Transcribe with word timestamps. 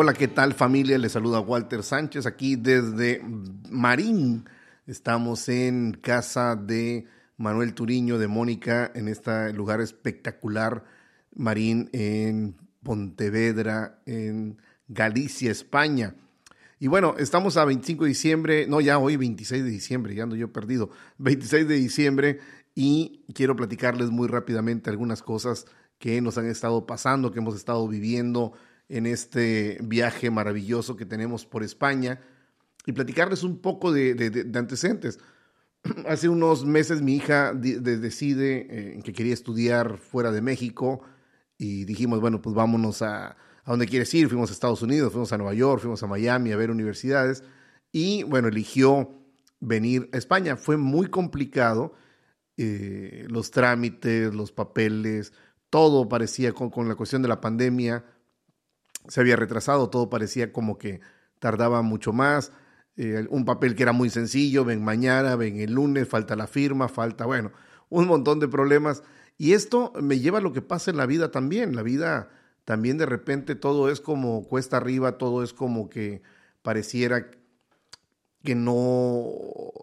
Hola, 0.00 0.14
¿qué 0.14 0.28
tal 0.28 0.54
familia? 0.54 0.96
Les 0.96 1.10
saluda 1.10 1.40
Walter 1.40 1.82
Sánchez 1.82 2.24
aquí 2.24 2.54
desde 2.54 3.20
Marín. 3.68 4.44
Estamos 4.86 5.48
en 5.48 5.90
casa 5.90 6.54
de 6.54 7.06
Manuel 7.36 7.74
Turiño, 7.74 8.16
de 8.16 8.28
Mónica, 8.28 8.92
en 8.94 9.08
este 9.08 9.52
lugar 9.52 9.80
espectacular, 9.80 10.84
Marín, 11.34 11.90
en 11.92 12.54
Pontevedra, 12.84 13.98
en 14.06 14.62
Galicia, 14.86 15.50
España. 15.50 16.14
Y 16.78 16.86
bueno, 16.86 17.16
estamos 17.18 17.56
a 17.56 17.64
25 17.64 18.04
de 18.04 18.08
diciembre, 18.08 18.66
no, 18.68 18.80
ya 18.80 18.98
hoy 19.00 19.16
26 19.16 19.64
de 19.64 19.70
diciembre, 19.70 20.14
ya 20.14 20.22
ando 20.22 20.36
yo 20.36 20.52
perdido, 20.52 20.90
26 21.18 21.66
de 21.66 21.74
diciembre 21.74 22.38
y 22.72 23.24
quiero 23.34 23.56
platicarles 23.56 24.10
muy 24.10 24.28
rápidamente 24.28 24.90
algunas 24.90 25.24
cosas 25.24 25.66
que 25.98 26.20
nos 26.20 26.38
han 26.38 26.46
estado 26.46 26.86
pasando, 26.86 27.32
que 27.32 27.40
hemos 27.40 27.56
estado 27.56 27.88
viviendo 27.88 28.52
en 28.88 29.06
este 29.06 29.78
viaje 29.82 30.30
maravilloso 30.30 30.96
que 30.96 31.06
tenemos 31.06 31.44
por 31.44 31.62
España 31.62 32.20
y 32.86 32.92
platicarles 32.92 33.42
un 33.42 33.58
poco 33.58 33.92
de, 33.92 34.50
antecedentes. 34.54 35.18
Hace 36.08 36.28
unos 36.28 36.64
meses 36.64 37.02
mi 37.02 37.16
hija 37.16 37.52
decide 37.52 38.66
eh, 38.70 39.00
que 39.04 39.12
quería 39.12 39.34
estudiar 39.34 39.98
fuera 39.98 40.32
de 40.32 40.40
México 40.40 41.02
y 41.58 41.84
dijimos, 41.84 42.20
bueno, 42.20 42.40
pues 42.40 42.54
vámonos 42.54 43.02
a, 43.02 43.28
a 43.28 43.36
donde 43.70 43.86
quieres 43.86 44.12
ir. 44.14 44.28
Fuimos 44.28 44.50
a 44.50 44.54
Estados 44.54 44.82
Unidos, 44.82 45.12
fuimos 45.12 45.32
a 45.32 45.38
Nueva 45.38 45.54
York, 45.54 45.82
fuimos 45.82 46.02
a 46.02 46.06
Miami 46.06 46.52
a 46.52 46.56
ver 46.56 46.70
universidades 46.70 47.44
y 47.92 48.22
bueno, 48.22 48.48
eligió 48.48 49.10
venir 49.60 50.08
a 50.12 50.16
España. 50.16 50.56
Fue 50.56 50.78
muy 50.78 51.08
complicado, 51.08 51.94
eh, 52.56 53.26
los 53.28 53.50
trámites, 53.50 54.34
los 54.34 54.50
papeles, 54.52 55.32
todo 55.68 56.08
parecía 56.08 56.52
con, 56.52 56.70
con 56.70 56.88
la 56.88 56.94
cuestión 56.94 57.20
de 57.20 57.28
la 57.28 57.40
pandemia 57.42 58.04
se 59.06 59.20
había 59.20 59.36
retrasado, 59.36 59.90
todo 59.90 60.10
parecía 60.10 60.52
como 60.52 60.78
que 60.78 61.00
tardaba 61.38 61.82
mucho 61.82 62.12
más. 62.12 62.52
Eh, 62.96 63.26
un 63.30 63.44
papel 63.44 63.76
que 63.76 63.84
era 63.84 63.92
muy 63.92 64.10
sencillo, 64.10 64.64
ven 64.64 64.82
mañana, 64.82 65.36
ven 65.36 65.60
el 65.60 65.74
lunes, 65.74 66.08
falta 66.08 66.34
la 66.34 66.48
firma, 66.48 66.88
falta, 66.88 67.26
bueno, 67.26 67.52
un 67.88 68.06
montón 68.06 68.40
de 68.40 68.48
problemas. 68.48 69.02
Y 69.36 69.52
esto 69.52 69.92
me 70.00 70.18
lleva 70.18 70.38
a 70.38 70.40
lo 70.40 70.52
que 70.52 70.62
pasa 70.62 70.90
en 70.90 70.96
la 70.96 71.06
vida 71.06 71.30
también. 71.30 71.76
La 71.76 71.82
vida 71.82 72.28
también 72.64 72.98
de 72.98 73.06
repente 73.06 73.54
todo 73.54 73.88
es 73.88 74.00
como 74.00 74.44
cuesta 74.48 74.76
arriba, 74.76 75.16
todo 75.16 75.44
es 75.44 75.52
como 75.52 75.88
que 75.88 76.22
pareciera 76.62 77.30
que 78.42 78.54
no, 78.54 79.26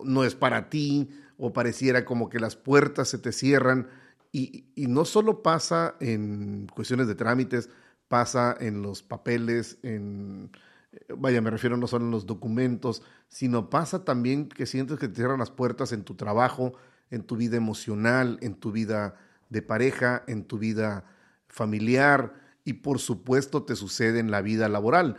no 0.04 0.24
es 0.24 0.36
para 0.36 0.70
ti 0.70 1.10
o 1.38 1.54
pareciera 1.54 2.06
como 2.06 2.30
que 2.30 2.40
las 2.40 2.56
puertas 2.56 3.08
se 3.08 3.18
te 3.18 3.32
cierran. 3.32 3.88
Y, 4.34 4.66
y 4.76 4.88
no 4.88 5.06
solo 5.06 5.42
pasa 5.42 5.96
en 6.02 6.68
cuestiones 6.68 7.08
de 7.08 7.16
trámites, 7.16 7.70
pasa 8.08 8.56
en 8.59 8.81
los 8.81 9.03
papeles, 9.03 9.78
en, 9.84 10.52
vaya, 11.17 11.42
me 11.42 11.50
refiero 11.50 11.78
no 11.78 11.88
solo 11.88 12.06
en 12.06 12.12
los 12.12 12.25
documentos, 12.25 13.02
sino 13.28 13.70
pasa 13.70 14.06
también 14.06 14.47
que 14.50 14.66
sientes 14.66 15.00
que 15.00 15.08
te 15.08 15.16
cierran 15.16 15.39
las 15.39 15.52
puertas 15.52 15.92
en 15.92 16.03
tu 16.03 16.16
trabajo, 16.16 16.73
en 17.09 17.23
tu 17.23 17.36
vida 17.36 17.58
emocional, 17.58 18.38
en 18.42 18.56
tu 18.56 18.72
vida 18.72 19.16
de 19.50 19.62
pareja, 19.62 20.23
en 20.28 20.45
tu 20.45 20.58
vida 20.58 21.06
familiar 21.47 22.34
y 22.64 22.73
por 22.73 23.00
supuesto 23.00 23.64
te 23.64 23.75
sucede 23.75 24.19
en 24.19 24.31
la 24.31 24.42
vida 24.42 24.67
laboral. 24.69 25.17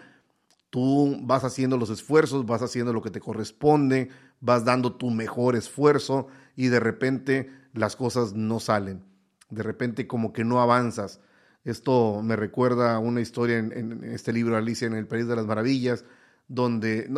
Tú 0.71 1.17
vas 1.23 1.45
haciendo 1.45 1.79
los 1.79 1.91
esfuerzos, 1.91 2.45
vas 2.45 2.63
haciendo 2.63 2.93
lo 2.93 3.03
que 3.03 3.11
te 3.11 3.21
corresponde, 3.21 4.11
vas 4.41 4.65
dando 4.65 4.97
tu 4.97 5.11
mejor 5.11 5.57
esfuerzo 5.57 6.27
y 6.57 6.69
de 6.69 6.81
repente 6.81 7.51
las 7.73 7.97
cosas 7.97 8.35
no 8.35 8.61
salen. 8.61 9.05
De 9.49 9.63
repente 9.63 10.07
como 10.07 10.33
que 10.33 10.45
no 10.45 10.61
avanzas. 10.61 11.21
Esto 11.67 12.23
me 12.23 12.37
recuerda 12.37 12.95
a 12.95 13.01
una 13.01 13.21
historia 13.21 13.59
en, 13.59 14.05
este 14.05 14.33
libro 14.33 14.57
Alicia 14.57 14.87
en 14.87 14.95
el 14.95 15.09
País 15.09 15.27
de 15.27 15.35
las 15.35 15.47
Maravillas, 15.47 16.05
donde 16.47 17.11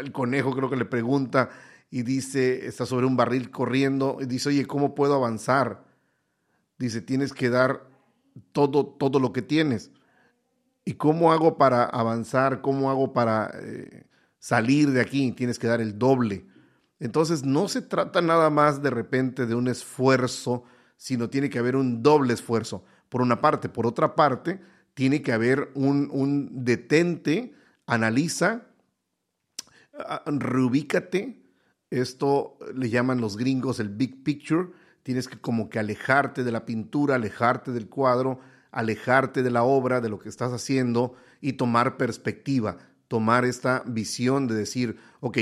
el 0.00 0.10
conejo 0.10 0.50
creo 0.50 0.68
que 0.68 0.74
le 0.74 0.84
pregunta 0.84 1.50
y 1.88 2.02
dice, 2.02 2.66
está 2.66 2.86
sobre 2.86 3.06
un 3.06 3.16
barril 3.16 3.52
corriendo 3.52 4.18
y 4.20 4.26
dice, 4.26 4.48
oye, 4.48 4.66
¿cómo 4.66 4.96
puedo 4.96 5.14
avanzar? 5.14 5.84
Dice, 6.76 7.00
tienes 7.02 7.32
que 7.32 7.50
dar 7.50 7.88
todo, 8.50 8.84
todo 8.84 9.20
lo 9.20 9.32
que 9.32 9.42
tienes. 9.42 9.92
¿Y 10.84 10.94
cómo 10.94 11.30
hago 11.30 11.56
para 11.56 11.84
avanzar? 11.84 12.62
¿Cómo 12.62 12.90
hago 12.90 13.12
para 13.12 13.48
eh, 13.62 14.08
salir 14.40 14.90
de 14.90 15.02
aquí? 15.02 15.30
Tienes 15.30 15.56
que 15.60 15.68
dar 15.68 15.80
el 15.80 16.00
doble. 16.00 16.48
Entonces 16.98 17.44
no 17.44 17.68
se 17.68 17.82
trata 17.82 18.22
nada 18.22 18.50
más 18.50 18.82
de 18.82 18.90
repente 18.90 19.46
de 19.46 19.54
un 19.54 19.68
esfuerzo, 19.68 20.64
sino 20.96 21.30
tiene 21.30 21.48
que 21.48 21.60
haber 21.60 21.76
un 21.76 22.02
doble 22.02 22.34
esfuerzo 22.34 22.84
por 23.08 23.22
una 23.22 23.40
parte. 23.40 23.68
Por 23.68 23.86
otra 23.86 24.14
parte, 24.14 24.60
tiene 24.94 25.22
que 25.22 25.32
haber 25.32 25.70
un, 25.74 26.64
detente, 26.64 27.54
analiza, 27.86 28.66
reubícate. 30.26 31.42
Esto 31.90 32.58
le 32.74 32.90
llaman 32.90 33.20
los 33.20 33.36
gringos 33.36 33.80
el 33.80 33.88
big 33.88 34.22
picture. 34.22 34.68
Tienes 35.02 35.28
que 35.28 35.38
como 35.38 35.70
que 35.70 35.78
alejarte 35.78 36.44
de 36.44 36.52
la 36.52 36.66
pintura, 36.66 37.14
alejarte 37.14 37.72
del 37.72 37.88
cuadro, 37.88 38.40
alejarte 38.70 39.42
de 39.42 39.50
la 39.50 39.62
obra, 39.62 40.00
de 40.00 40.08
lo 40.08 40.18
que 40.18 40.28
estás 40.28 40.52
haciendo 40.52 41.14
y 41.40 41.54
tomar 41.54 41.96
perspectiva, 41.96 42.78
tomar 43.08 43.44
esta 43.44 43.82
visión 43.86 44.46
de 44.46 44.54
decir, 44.54 44.98
ok, 45.20 45.38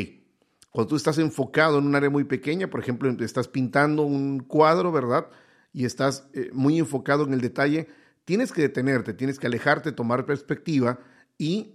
cuando 0.70 0.88
tú 0.90 0.96
estás 0.96 1.18
enfocado 1.18 1.78
en 1.78 1.86
un 1.86 1.94
área 1.94 2.10
muy 2.10 2.24
pequeña, 2.24 2.68
por 2.68 2.80
ejemplo, 2.80 3.10
estás 3.24 3.48
pintando 3.48 4.02
un 4.02 4.40
cuadro, 4.40 4.92
¿verdad? 4.92 5.26
Y 5.76 5.84
estás 5.84 6.26
eh, 6.32 6.48
muy 6.54 6.78
enfocado 6.78 7.26
en 7.26 7.34
el 7.34 7.42
detalle, 7.42 7.86
tienes 8.24 8.50
que 8.50 8.62
detenerte, 8.62 9.12
tienes 9.12 9.38
que 9.38 9.46
alejarte, 9.46 9.92
tomar 9.92 10.24
perspectiva 10.24 11.00
y 11.36 11.74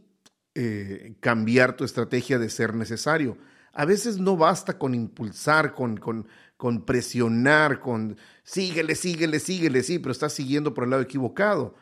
eh, 0.56 1.14
cambiar 1.20 1.78
tu 1.78 1.84
estrategia 1.84 2.40
de 2.40 2.50
ser 2.50 2.74
necesario. 2.74 3.38
A 3.74 3.86
veces 3.86 4.18
no 4.18 4.36
basta 4.38 4.80
con 4.80 4.96
impulsar, 4.96 5.76
con, 5.76 5.98
con, 5.98 6.28
con 6.58 6.84
presionar, 6.84 7.80
con 7.80 8.18
síguele, 8.44 8.96
síguele, 8.96 9.40
síguele, 9.40 9.84
sí, 9.84 10.00
pero 10.00 10.14
estás 10.14 10.34
siguiendo 10.34 10.74
por 10.74 10.86
el 10.86 10.90
lado 10.90 11.04
equivocado. 11.04 11.76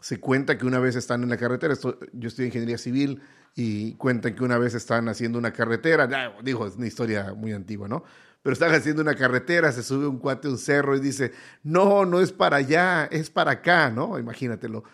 Se 0.00 0.18
cuenta 0.18 0.56
que 0.56 0.64
una 0.64 0.78
vez 0.78 0.96
están 0.96 1.22
en 1.24 1.28
la 1.28 1.36
carretera, 1.36 1.74
yo 2.14 2.28
estoy 2.28 2.44
en 2.44 2.48
ingeniería 2.48 2.78
civil 2.78 3.20
y 3.54 3.96
cuentan 3.96 4.34
que 4.34 4.44
una 4.44 4.56
vez 4.56 4.72
están 4.72 5.10
haciendo 5.10 5.38
una 5.38 5.52
carretera, 5.52 6.32
dijo, 6.42 6.66
es 6.66 6.76
una 6.76 6.86
historia 6.86 7.34
muy 7.34 7.52
antigua, 7.52 7.86
¿no? 7.86 8.02
Pero 8.42 8.54
están 8.54 8.72
haciendo 8.72 9.02
una 9.02 9.14
carretera, 9.14 9.70
se 9.72 9.82
sube 9.82 10.06
un 10.06 10.18
cuate 10.18 10.48
un 10.48 10.58
cerro 10.58 10.96
y 10.96 11.00
dice, 11.00 11.32
no, 11.62 12.06
no 12.06 12.20
es 12.20 12.32
para 12.32 12.56
allá, 12.56 13.04
es 13.06 13.28
para 13.28 13.52
acá, 13.52 13.90
¿no? 13.90 14.18
Imagínatelo. 14.18 14.84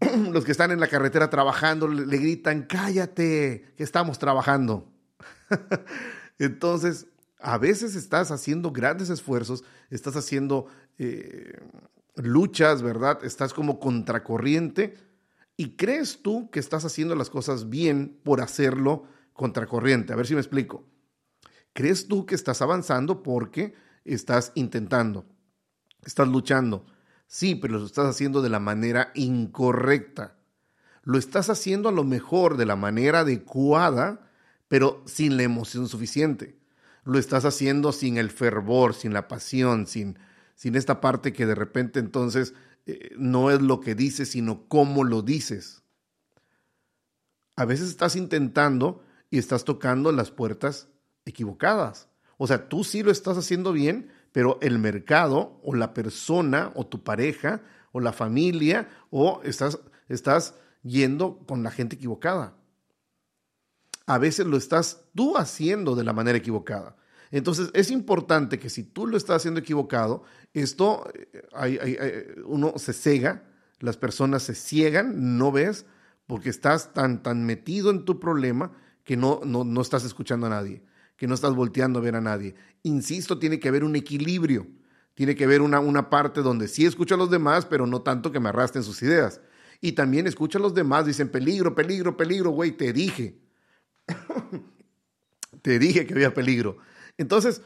Los 0.30 0.44
que 0.44 0.52
están 0.52 0.70
en 0.70 0.80
la 0.80 0.86
carretera 0.86 1.30
trabajando 1.30 1.88
le, 1.88 2.16
gritan, 2.16 2.62
cállate, 2.62 3.74
que 3.76 3.82
estamos 3.82 4.18
trabajando. 4.18 4.88
Entonces, 6.38 7.06
a 7.40 7.58
veces 7.58 7.96
estás 7.96 8.30
haciendo 8.30 8.70
grandes 8.70 9.10
esfuerzos, 9.10 9.64
estás 9.90 10.16
haciendo 10.16 10.66
eh, 10.98 11.60
luchas, 12.16 12.82
¿verdad? 12.82 13.24
Estás 13.24 13.52
como 13.52 13.80
contracorriente 13.80 14.94
y 15.56 15.76
crees 15.76 16.22
tú 16.22 16.50
que 16.50 16.60
estás 16.60 16.84
haciendo 16.84 17.16
las 17.16 17.30
cosas 17.30 17.68
bien 17.68 18.20
por 18.22 18.40
hacerlo 18.40 19.04
contracorriente. 19.32 20.12
A 20.12 20.16
ver 20.16 20.26
si 20.26 20.34
me 20.34 20.40
explico. 20.40 20.84
¿Crees 21.74 22.06
tú 22.06 22.24
que 22.24 22.36
estás 22.36 22.62
avanzando 22.62 23.22
porque 23.22 23.74
estás 24.04 24.52
intentando, 24.54 25.26
estás 26.04 26.28
luchando? 26.28 26.86
Sí, 27.26 27.56
pero 27.56 27.78
lo 27.78 27.84
estás 27.84 28.06
haciendo 28.06 28.42
de 28.42 28.48
la 28.48 28.60
manera 28.60 29.10
incorrecta. 29.14 30.36
Lo 31.02 31.18
estás 31.18 31.50
haciendo 31.50 31.88
a 31.88 31.92
lo 31.92 32.04
mejor 32.04 32.56
de 32.56 32.64
la 32.64 32.76
manera 32.76 33.20
adecuada, 33.20 34.30
pero 34.68 35.02
sin 35.04 35.36
la 35.36 35.42
emoción 35.42 35.88
suficiente. 35.88 36.56
Lo 37.02 37.18
estás 37.18 37.44
haciendo 37.44 37.92
sin 37.92 38.18
el 38.18 38.30
fervor, 38.30 38.94
sin 38.94 39.12
la 39.12 39.26
pasión, 39.26 39.88
sin, 39.88 40.16
sin 40.54 40.76
esta 40.76 41.00
parte 41.00 41.32
que 41.32 41.44
de 41.44 41.56
repente 41.56 41.98
entonces 41.98 42.54
eh, 42.86 43.10
no 43.18 43.50
es 43.50 43.60
lo 43.60 43.80
que 43.80 43.96
dices, 43.96 44.30
sino 44.30 44.68
cómo 44.68 45.02
lo 45.02 45.22
dices. 45.22 45.82
A 47.56 47.64
veces 47.64 47.88
estás 47.88 48.14
intentando 48.14 49.02
y 49.28 49.38
estás 49.38 49.64
tocando 49.64 50.12
las 50.12 50.30
puertas 50.30 50.88
equivocadas. 51.24 52.08
O 52.36 52.46
sea, 52.46 52.68
tú 52.68 52.84
sí 52.84 53.02
lo 53.02 53.10
estás 53.10 53.36
haciendo 53.36 53.72
bien, 53.72 54.10
pero 54.32 54.58
el 54.60 54.78
mercado 54.78 55.60
o 55.62 55.74
la 55.74 55.94
persona 55.94 56.72
o 56.74 56.86
tu 56.86 57.02
pareja 57.02 57.62
o 57.92 58.00
la 58.00 58.12
familia 58.12 58.88
o 59.10 59.40
estás, 59.44 59.78
estás 60.08 60.54
yendo 60.82 61.38
con 61.46 61.62
la 61.62 61.70
gente 61.70 61.96
equivocada. 61.96 62.56
A 64.06 64.18
veces 64.18 64.46
lo 64.46 64.56
estás 64.56 65.04
tú 65.14 65.38
haciendo 65.38 65.94
de 65.94 66.04
la 66.04 66.12
manera 66.12 66.36
equivocada. 66.36 66.96
Entonces 67.30 67.70
es 67.72 67.90
importante 67.90 68.58
que 68.58 68.68
si 68.68 68.82
tú 68.82 69.06
lo 69.06 69.16
estás 69.16 69.36
haciendo 69.36 69.60
equivocado, 69.60 70.24
esto, 70.52 71.10
eh, 71.14 72.34
uno 72.44 72.74
se 72.76 72.92
cega, 72.92 73.44
las 73.80 73.96
personas 73.96 74.42
se 74.42 74.54
ciegan, 74.54 75.38
no 75.38 75.50
ves, 75.50 75.86
porque 76.26 76.50
estás 76.50 76.92
tan, 76.92 77.22
tan 77.22 77.44
metido 77.44 77.90
en 77.90 78.04
tu 78.04 78.20
problema 78.20 78.72
que 79.04 79.16
no, 79.16 79.40
no, 79.44 79.64
no 79.64 79.80
estás 79.80 80.04
escuchando 80.04 80.46
a 80.46 80.50
nadie 80.50 80.82
que 81.16 81.26
no 81.26 81.34
estás 81.34 81.54
volteando 81.54 81.98
a 81.98 82.02
ver 82.02 82.16
a 82.16 82.20
nadie. 82.20 82.54
Insisto, 82.82 83.38
tiene 83.38 83.60
que 83.60 83.68
haber 83.68 83.84
un 83.84 83.96
equilibrio. 83.96 84.66
Tiene 85.14 85.36
que 85.36 85.44
haber 85.44 85.62
una, 85.62 85.78
una 85.80 86.10
parte 86.10 86.42
donde 86.42 86.68
sí 86.68 86.84
escucho 86.84 87.14
a 87.14 87.18
los 87.18 87.30
demás, 87.30 87.66
pero 87.66 87.86
no 87.86 88.02
tanto 88.02 88.32
que 88.32 88.40
me 88.40 88.48
arrastren 88.48 88.82
sus 88.82 89.00
ideas. 89.02 89.40
Y 89.80 89.92
también 89.92 90.26
escucha 90.26 90.58
a 90.58 90.62
los 90.62 90.74
demás, 90.74 91.06
dicen, 91.06 91.28
peligro, 91.28 91.74
peligro, 91.74 92.16
peligro, 92.16 92.50
güey, 92.50 92.72
te 92.72 92.92
dije. 92.92 93.38
te 95.62 95.78
dije 95.78 96.06
que 96.06 96.14
había 96.14 96.34
peligro. 96.34 96.78
Entonces, 97.16 97.62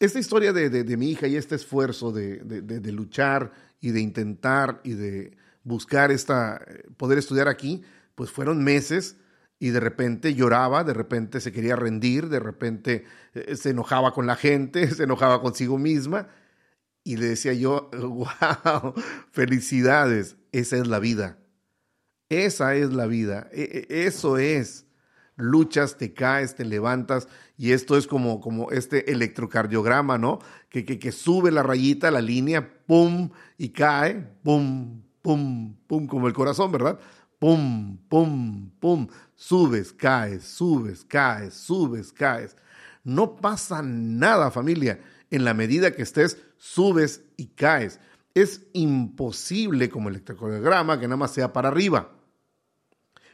esta 0.00 0.18
historia 0.18 0.52
de, 0.52 0.96
mi 0.96 1.10
hija 1.10 1.26
y 1.26 1.36
este 1.36 1.54
esfuerzo 1.54 2.12
de, 2.12 2.38
de, 2.38 2.92
luchar 2.92 3.52
y 3.80 3.90
de 3.90 4.00
intentar 4.00 4.80
y 4.82 4.92
de 4.92 5.36
buscar 5.62 6.10
esta, 6.10 6.64
poder 6.96 7.18
estudiar 7.18 7.48
aquí, 7.48 7.82
pues 8.14 8.30
fueron 8.30 8.64
meses 8.64 9.16
y 9.60 9.70
de 9.70 9.78
repente 9.78 10.34
lloraba, 10.34 10.82
de 10.82 10.94
repente 10.94 11.40
se 11.40 11.52
quería 11.52 11.76
rendir, 11.76 12.30
de 12.30 12.40
repente 12.40 13.04
eh, 13.34 13.54
se 13.54 13.70
enojaba 13.70 14.12
con 14.12 14.26
la 14.26 14.34
gente, 14.34 14.88
se 14.94 15.04
enojaba 15.04 15.40
consigo 15.40 15.78
misma 15.78 16.28
y 17.04 17.18
le 17.18 17.26
decía 17.26 17.52
yo, 17.52 17.90
wow, 17.96 18.94
felicidades, 19.30 20.36
esa 20.50 20.78
es 20.78 20.88
la 20.88 20.98
vida, 20.98 21.38
esa 22.30 22.74
es 22.74 22.92
la 22.92 23.06
vida, 23.06 23.48
e, 23.52 23.86
e, 23.88 24.06
eso 24.06 24.38
es. 24.38 24.86
Luchas, 25.36 25.96
te 25.96 26.12
caes, 26.12 26.54
te 26.54 26.66
levantas 26.66 27.26
y 27.56 27.72
esto 27.72 27.96
es 27.96 28.06
como, 28.06 28.42
como 28.42 28.70
este 28.72 29.10
electrocardiograma, 29.10 30.18
¿no? 30.18 30.38
Que, 30.68 30.84
que, 30.84 30.98
que 30.98 31.12
sube 31.12 31.50
la 31.50 31.62
rayita, 31.62 32.10
la 32.10 32.20
línea, 32.20 32.84
pum, 32.84 33.30
y 33.56 33.70
cae, 33.70 34.16
pum, 34.42 35.02
pum, 35.22 35.76
pum, 35.86 36.06
como 36.06 36.26
el 36.26 36.34
corazón, 36.34 36.72
¿verdad? 36.72 37.00
Pum, 37.40 37.96
pum, 38.10 38.70
pum, 38.78 39.08
subes, 39.34 39.94
caes, 39.94 40.44
subes, 40.44 41.04
caes, 41.04 41.54
subes, 41.54 42.12
caes. 42.12 42.54
No 43.02 43.36
pasa 43.36 43.80
nada, 43.82 44.50
familia. 44.50 45.00
En 45.30 45.46
la 45.46 45.54
medida 45.54 45.92
que 45.92 46.02
estés, 46.02 46.36
subes 46.58 47.24
y 47.38 47.46
caes. 47.46 47.98
Es 48.34 48.66
imposible 48.74 49.88
como 49.88 50.10
el 50.10 50.16
electrocardiograma 50.16 51.00
que 51.00 51.08
nada 51.08 51.16
más 51.16 51.32
sea 51.32 51.50
para 51.50 51.68
arriba. 51.68 52.12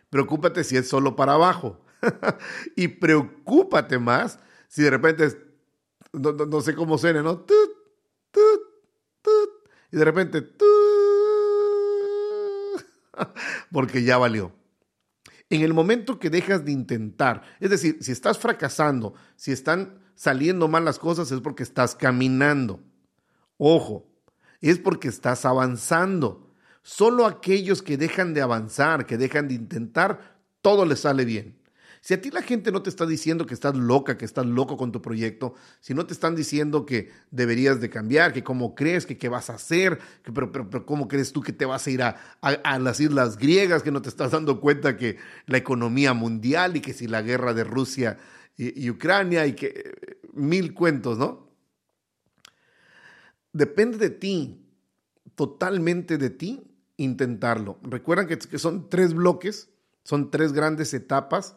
Preocúpate 0.09 0.63
si 0.63 0.77
es 0.77 0.89
solo 0.89 1.17
para 1.17 1.33
abajo. 1.33 1.85
y 2.77 2.87
preocúpate 2.87 3.99
más 3.99 4.39
si 4.69 4.83
de 4.83 4.91
repente, 4.91 5.37
no, 6.13 6.61
sé 6.61 6.77
cómo 6.77 6.97
suena, 6.97 7.23
¿no? 7.23 7.45
y 9.91 9.97
de 9.97 10.05
repente, 10.05 10.43
porque 13.73 14.03
ya 14.03 14.19
valió. 14.19 14.53
En 15.49 15.63
el 15.63 15.75
momento 15.75 16.19
que 16.19 16.31
dejas 16.31 16.65
de 16.65 16.73
intentar, 16.73 17.43
es 17.61 17.71
decir, 17.71 17.99
si 18.01 18.13
estás 18.13 18.39
fracasando, 18.39 19.15
si 19.37 19.53
están 19.53 20.01
saliendo 20.15 20.67
mal 20.67 20.85
las 20.85 20.99
cosas, 20.99 21.31
es 21.31 21.41
porque 21.41 21.63
estás 21.63 21.95
caminando. 21.95 22.81
Ojo, 23.57 24.11
es 24.61 24.79
porque 24.79 25.09
estás 25.09 25.45
avanzando. 25.45 26.51
Solo 26.83 27.27
aquellos 27.27 27.83
que 27.83 27.97
dejan 27.97 28.35
de 28.35 28.43
avanzar, 28.43 29.07
que 29.07 29.17
dejan 29.17 29.49
de 29.49 29.55
intentar, 29.55 30.41
todo 30.63 30.85
les 30.85 31.01
sale 31.01 31.25
bien. 31.25 31.59
Si 32.07 32.15
a 32.15 32.21
ti 32.21 32.31
la 32.31 32.43
gente 32.43 32.71
no 32.71 32.83
te 32.83 32.89
está 32.89 33.05
diciendo 33.05 33.47
que 33.47 33.55
estás 33.55 33.75
loca, 33.75 34.17
que 34.17 34.25
estás 34.25 34.47
loco 34.47 34.77
con 34.77 34.93
tu 34.93 35.03
proyecto, 35.03 35.55
si 35.81 35.93
no 35.93 36.07
te 36.07 36.13
están 36.13 36.37
diciendo 36.37 36.87
que 36.87 37.11
deberías 37.33 37.81
de 37.81 37.91
cambiar, 37.91 38.33
que 38.33 38.45
cómo 38.45 38.77
crees, 38.77 39.07
que 39.07 39.19
qué 39.19 39.29
vas 39.29 39.51
a 39.51 39.55
hacer, 39.55 39.99
que, 40.23 40.31
pero, 40.31 40.53
pero, 40.53 40.87
cómo 40.87 41.09
crees 41.09 41.33
tú 41.33 41.41
que 41.41 41.53
te 41.53 41.65
vas 41.65 41.85
a 41.85 41.91
ir 41.91 42.03
a, 42.05 42.17
a, 42.43 42.79
las 42.79 43.01
islas 43.01 43.37
griegas, 43.37 43.83
que 43.83 43.91
no 43.91 44.03
te 44.03 44.09
estás 44.09 44.31
dando 44.31 44.61
cuenta 44.61 44.97
que 44.97 45.17
la 45.47 45.57
economía 45.57 46.15
mundial 46.15 46.77
y 46.77 46.81
que 46.81 46.93
si 46.93 47.09
la 47.09 47.23
guerra 47.23 47.55
de 47.55 47.65
Rusia 47.65 48.19
y, 48.57 48.89
Ucrania 48.89 49.45
y 49.45 49.55
que 49.55 49.67
eh, 49.67 50.21
mil 50.33 50.75
cuentos, 50.75 51.19
¿no? 51.19 51.51
Depende 53.53 53.99
de 53.99 54.11
ti, 54.11 54.65
totalmente 55.35 56.19
de 56.19 56.31
ti, 56.31 56.71
intentarlo. 56.99 57.81
Recuerdan 57.83 58.29
que 58.29 58.59
son 58.61 58.89
tres 58.89 59.13
bloques, 59.13 59.71
son 60.05 60.31
tres 60.31 60.53
grandes 60.53 60.95
etapas 60.95 61.57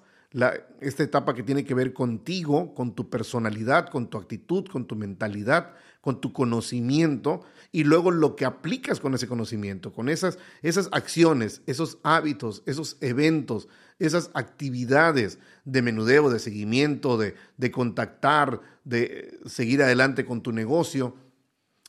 esta 0.81 1.04
etapa 1.04 1.34
que 1.34 1.44
tiene 1.44 1.64
que 1.64 1.74
ver 1.74 1.94
contigo, 1.94 2.76
con 2.76 2.94
tu 2.94 3.10
personalidad, 3.10 3.90
con 3.90 4.10
tu 4.10 4.18
actitud, 4.18 4.66
con 4.68 4.86
tu 4.86 4.96
mentalidad, 4.96 5.74
con 6.02 6.22
tu 6.22 6.34
conocimiento 6.34 7.42
y 7.72 7.84
luego 7.84 8.12
lo 8.12 8.36
que 8.36 8.46
aplicas 8.46 9.00
con 9.00 9.14
ese 9.14 9.28
conocimiento, 9.28 9.92
con 9.92 10.08
esas, 10.08 10.38
esas 10.62 10.90
acciones, 10.92 11.62
esos 11.66 11.98
hábitos, 12.04 12.64
esos 12.66 12.98
eventos, 13.02 13.68
esas 13.98 14.30
actividades 14.34 15.40
de 15.66 15.81
menudeo, 15.81 16.30
de 16.30 16.40
seguimiento, 16.40 17.18
de, 17.18 17.36
de 17.58 17.72
contactar, 17.72 18.62
de 18.84 19.40
seguir 19.46 19.81
adelante 19.81 20.26
con 20.26 20.42
tu 20.42 20.52
negocio. 20.52 21.16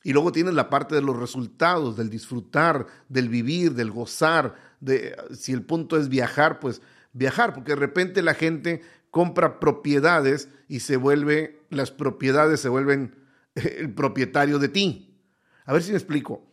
Y 0.03 0.13
luego 0.13 0.33
tienes 0.33 0.55
la 0.55 0.71
parte 0.71 0.95
de 0.95 1.03
los 1.03 1.19
resultados, 1.19 1.97
del 1.97 2.09
disfrutar, 2.09 2.87
del 3.09 3.29
vivir, 3.29 3.75
del 3.75 3.91
gozar, 3.91 4.55
de 4.81 5.15
si 5.35 5.53
el 5.53 5.63
punto 5.63 5.99
es 5.99 6.09
viajar, 6.09 6.59
pues 6.59 6.81
viajar, 7.13 7.55
porque 7.55 7.73
de 7.73 7.77
repente 7.77 8.23
la 8.23 8.35
gente 8.35 8.83
compra 9.11 9.61
propiedades 9.61 10.49
y 10.69 10.81
se 10.81 10.97
vuelve, 10.97 11.63
las 11.71 11.91
propiedades 11.91 12.61
se 12.61 12.69
vuelven 12.69 13.17
el 13.55 13.93
propietario 13.93 14.59
de 14.59 14.69
ti. 14.69 15.19
A 15.65 15.73
ver 15.73 15.83
si 15.83 15.91
me 15.91 15.99
explico. 15.99 16.47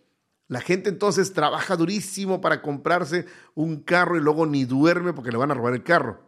La 0.47 0.61
gente 0.61 0.89
entonces 0.89 1.33
trabaja 1.33 1.75
durísimo 1.75 2.39
para 2.39 2.61
comprarse 2.61 3.25
un 3.53 3.81
carro 3.81 4.17
y 4.17 4.21
luego 4.21 4.45
ni 4.45 4.63
duerme 4.63 5.11
porque 5.13 5.31
le 5.31 5.37
van 5.37 5.51
a 5.51 5.53
robar 5.53 5.73
el 5.73 5.83
carro. 5.83 6.23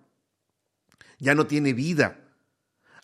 Ya 1.19 1.35
no 1.35 1.47
tiene 1.47 1.73
vida. 1.73 2.19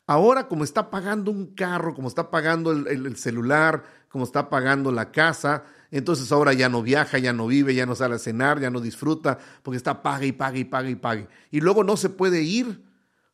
Ahora, 0.08 0.48
como 0.48 0.64
está 0.64 0.92
pagando 0.92 1.32
un 1.32 1.56
carro, 1.56 1.96
como 1.96 2.10
está 2.10 2.30
pagando 2.30 2.72
el, 2.72 2.88
el 2.88 3.16
celular, 3.16 3.84
como 4.10 4.24
está 4.24 4.50
pagando 4.50 4.92
la 4.92 5.12
casa, 5.12 5.64
entonces 5.98 6.30
ahora 6.34 6.52
ya 6.52 6.68
no 6.68 6.84
viaja, 6.84 7.20
ya 7.20 7.32
no 7.32 7.48
vive, 7.48 7.74
ya 7.74 7.86
no 7.86 7.96
sale 7.96 8.16
a 8.16 8.20
cenar, 8.20 8.60
ya 8.60 8.70
no 8.70 8.82
disfruta, 8.82 9.40
porque 9.64 9.78
está 9.78 10.04
pague 10.04 10.28
y 10.28 10.34
pague 10.34 10.60
y 10.60 10.66
pague 10.66 10.90
y 10.90 10.96
pague. 10.96 11.30
Y 11.52 11.62
luego 11.62 11.86
no 11.86 11.96
se 11.96 12.10
puede 12.10 12.42
ir 12.42 12.84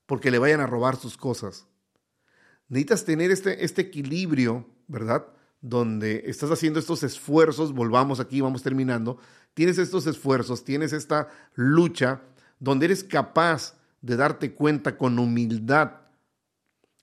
porque 0.05 0.29
le 0.29 0.37
vayan 0.37 0.59
a 0.59 0.67
robar 0.67 0.95
sus 0.95 1.17
cosas. 1.17 1.65
Necesitas 2.67 3.03
tener 3.03 3.31
este, 3.31 3.65
este 3.65 3.81
equilibrio, 3.81 4.69
¿verdad? 4.87 5.25
Donde 5.59 6.21
estás 6.27 6.51
haciendo 6.51 6.77
estos 6.77 7.01
esfuerzos, 7.01 7.73
volvamos 7.73 8.19
aquí, 8.19 8.41
vamos 8.41 8.61
terminando, 8.61 9.17
tienes 9.55 9.79
estos 9.79 10.05
esfuerzos, 10.05 10.63
tienes 10.63 10.93
esta 10.93 11.29
lucha, 11.55 12.21
donde 12.59 12.85
eres 12.85 13.03
capaz 13.03 13.75
de 14.01 14.17
darte 14.17 14.53
cuenta 14.53 14.99
con 14.99 15.17
humildad 15.17 15.93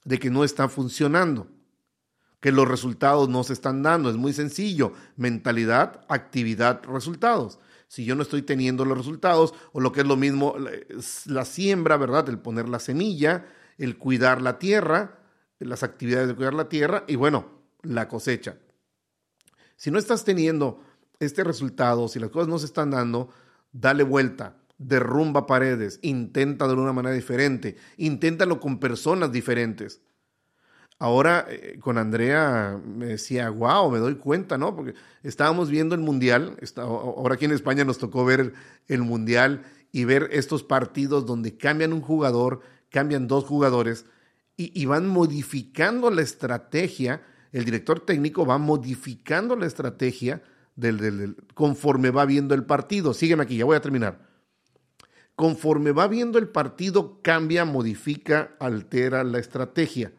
de 0.05 0.21
que 0.21 0.31
no 0.31 0.45
está 0.45 0.69
funcionando 0.69 1.49
que 2.41 2.53
los 2.53 2.69
resultados 2.69 3.29
no 3.29 3.43
se 3.45 3.53
están 3.53 3.83
dando. 3.83 4.11
Es 4.11 4.17
muy 4.17 4.33
sencillo. 4.33 4.93
Mentalidad, 5.17 6.05
actividad, 6.09 6.83
resultados. 6.85 7.59
Si 7.89 8.05
yo 8.05 8.15
no 8.15 8.23
estoy 8.23 8.43
teniendo 8.43 8.85
los 8.85 8.99
resultados, 8.99 9.55
o 9.73 9.81
lo 9.81 9.93
que 9.93 10.03
es 10.03 10.07
lo 10.07 10.17
mismo, 10.17 10.55
la 11.27 11.45
siembra, 11.45 11.97
¿verdad? 11.97 12.29
El 12.29 12.39
poner 12.39 12.69
la 12.69 12.81
semilla, 12.81 13.47
el 13.79 13.97
cuidar 13.97 14.43
la 14.43 14.59
tierra, 14.59 15.19
las 15.59 15.83
actividades 15.83 16.29
de 16.29 16.35
cuidar 16.35 16.55
la 16.55 16.69
tierra 16.69 17.05
y 17.09 17.17
bueno, 17.17 17.47
la 17.83 18.09
cosecha. 18.09 18.59
Si 19.77 19.91
no 19.91 19.99
estás 19.99 20.25
teniendo 20.25 20.83
este 21.19 21.45
resultado, 21.45 22.09
si 22.09 22.19
las 22.19 22.31
cosas 22.31 22.49
no 22.49 22.59
se 22.59 22.67
están 22.67 22.91
dando, 22.91 23.31
dale 23.73 24.03
vuelta, 24.03 24.57
derrumba 24.77 25.47
paredes, 25.47 25.99
intenta 26.03 26.69
de 26.69 26.75
una 26.75 26.93
manera 26.93 27.15
diferente, 27.15 27.77
inténtalo 27.97 28.61
con 28.61 28.79
personas 28.79 29.33
diferentes. 29.33 30.03
Ahora 31.01 31.47
eh, 31.49 31.79
con 31.81 31.97
Andrea 31.97 32.81
me 32.85 33.07
decía, 33.07 33.51
wow, 33.51 33.91
me 33.91 33.99
doy 33.99 34.17
cuenta, 34.17 34.59
¿no? 34.59 34.75
Porque 34.75 34.95
estábamos 35.23 35.71
viendo 35.71 35.95
el 35.95 36.01
Mundial, 36.01 36.57
ahora 36.77 37.37
aquí 37.37 37.45
en 37.45 37.53
España 37.53 37.85
nos 37.85 37.99
tocó 37.99 38.25
ver 38.25 38.53
el 38.89 39.03
Mundial 39.03 39.63
y 39.93 40.05
ver 40.05 40.29
estos 40.33 40.65
partidos 40.65 41.25
donde 41.25 41.57
cambian 41.57 41.93
un 41.93 42.01
jugador, 42.01 42.61
cambian 42.91 43.29
dos 43.29 43.45
jugadores 43.45 44.07
y, 44.61 44.87
van 44.87 45.07
modificando 45.07 46.11
la 46.11 46.21
estrategia, 46.23 47.23
el 47.53 47.65
director 47.65 48.01
técnico 48.01 48.45
va 48.45 48.59
modificando 48.59 49.55
la 49.55 49.67
estrategia 49.67 50.43
del, 50.75 51.37
conforme 51.55 52.11
va 52.11 52.27
viendo 52.27 52.57
el 52.57 52.65
partido. 52.65 53.15
Sígueme 53.15 53.45
aquí, 53.45 53.57
ya 53.57 53.65
voy 53.65 53.77
a 53.77 53.81
terminar. 53.81 54.19
Conforme 55.37 55.93
va 55.93 56.09
viendo 56.09 56.41
el 56.41 56.49
partido, 56.49 57.21
cambia, 57.23 57.65
modifica, 57.65 58.57
altera 58.59 59.23
la 59.23 59.39
estrategia. 59.39 60.11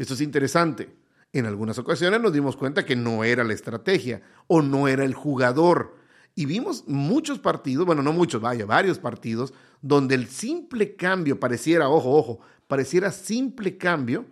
Esto 0.00 0.14
es 0.14 0.22
interesante. 0.22 0.96
En 1.30 1.44
algunas 1.44 1.78
ocasiones 1.78 2.22
nos 2.22 2.32
dimos 2.32 2.56
cuenta 2.56 2.86
que 2.86 2.96
no 2.96 3.22
era 3.22 3.44
la 3.44 3.52
estrategia 3.52 4.22
o 4.46 4.62
no 4.62 4.88
era 4.88 5.04
el 5.04 5.12
jugador. 5.12 5.94
Y 6.34 6.46
vimos 6.46 6.84
muchos 6.86 7.38
partidos, 7.38 7.84
bueno, 7.84 8.02
no 8.02 8.14
muchos, 8.14 8.40
vaya, 8.40 8.64
varios 8.64 8.98
partidos, 8.98 9.52
donde 9.82 10.14
el 10.14 10.28
simple 10.28 10.96
cambio 10.96 11.38
pareciera, 11.38 11.90
ojo, 11.90 12.16
ojo, 12.16 12.40
pareciera 12.66 13.12
simple 13.12 13.76
cambio 13.76 14.24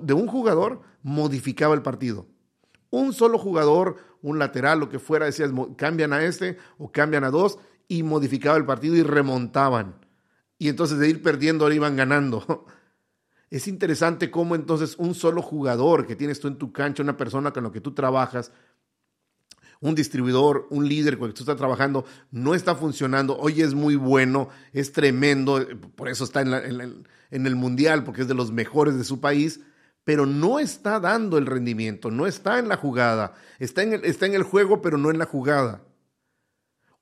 de 0.00 0.14
un 0.14 0.28
jugador 0.28 0.82
modificaba 1.02 1.74
el 1.74 1.82
partido. 1.82 2.28
Un 2.90 3.12
solo 3.12 3.36
jugador, 3.36 3.96
un 4.22 4.38
lateral, 4.38 4.78
lo 4.78 4.90
que 4.90 5.00
fuera, 5.00 5.26
decías, 5.26 5.50
cambian 5.76 6.12
a 6.12 6.22
este 6.22 6.56
o 6.78 6.92
cambian 6.92 7.24
a 7.24 7.30
dos 7.30 7.58
y 7.88 8.04
modificaba 8.04 8.56
el 8.56 8.64
partido 8.64 8.94
y 8.94 9.02
remontaban. 9.02 9.96
Y 10.56 10.68
entonces 10.68 11.00
de 11.00 11.08
ir 11.08 11.20
perdiendo 11.20 11.64
ahora 11.64 11.74
iban 11.74 11.96
ganando. 11.96 12.64
Es 13.54 13.68
interesante 13.68 14.32
cómo 14.32 14.56
entonces 14.56 14.96
un 14.98 15.14
solo 15.14 15.40
jugador 15.40 16.08
que 16.08 16.16
tienes 16.16 16.40
tú 16.40 16.48
en 16.48 16.58
tu 16.58 16.72
cancha, 16.72 17.04
una 17.04 17.16
persona 17.16 17.52
con 17.52 17.62
la 17.62 17.70
que 17.70 17.80
tú 17.80 17.94
trabajas, 17.94 18.50
un 19.78 19.94
distribuidor, 19.94 20.66
un 20.70 20.88
líder 20.88 21.16
con 21.16 21.26
el 21.26 21.32
que 21.32 21.36
tú 21.36 21.44
estás 21.44 21.56
trabajando, 21.56 22.04
no 22.32 22.56
está 22.56 22.74
funcionando, 22.74 23.38
hoy 23.38 23.62
es 23.62 23.74
muy 23.74 23.94
bueno, 23.94 24.48
es 24.72 24.90
tremendo, 24.90 25.64
por 25.94 26.08
eso 26.08 26.24
está 26.24 26.40
en, 26.40 27.06
el 27.30 27.54
mundial, 27.54 28.02
porque 28.02 28.22
es 28.22 28.28
de 28.28 28.34
los 28.34 28.50
mejores 28.50 28.98
de 28.98 29.04
su 29.04 29.20
país, 29.20 29.60
pero 30.02 30.26
no 30.26 30.58
está 30.58 30.98
dando 30.98 31.38
el 31.38 31.46
rendimiento, 31.46 32.10
no 32.10 32.26
está 32.26 32.58
en 32.58 32.66
la 32.66 32.76
jugada, 32.76 33.34
está 33.60 33.82
en 33.84 34.34
el 34.34 34.42
juego, 34.42 34.82
pero 34.82 34.98
no 34.98 35.12
en 35.12 35.18
la 35.18 35.26
jugada. 35.26 35.80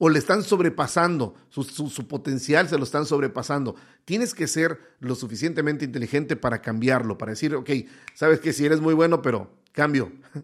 O 0.05 0.09
le 0.09 0.19
están 0.19 0.43
sobrepasando, 0.43 1.37
su, 1.49 1.63
su, 1.63 2.09
potencial 2.09 2.69
se 2.69 2.77
lo 2.77 2.83
están 2.83 3.07
sobrepasando. 3.07 3.77
Tienes 4.05 4.35
que 4.35 4.49
ser 4.49 4.81
lo 4.99 5.15
suficientemente 5.15 5.85
inteligente 5.85 6.35
para 6.35 6.61
cambiarlo, 6.61 7.17
para 7.17 7.31
decir, 7.31 7.55
ok, 7.55 7.71
sabes 8.13 8.41
que 8.41 8.53
si 8.53 8.67
eres 8.67 8.81
muy 8.81 8.95
bueno, 8.95 9.23
pero 9.23 9.53
cambio. 9.71 10.11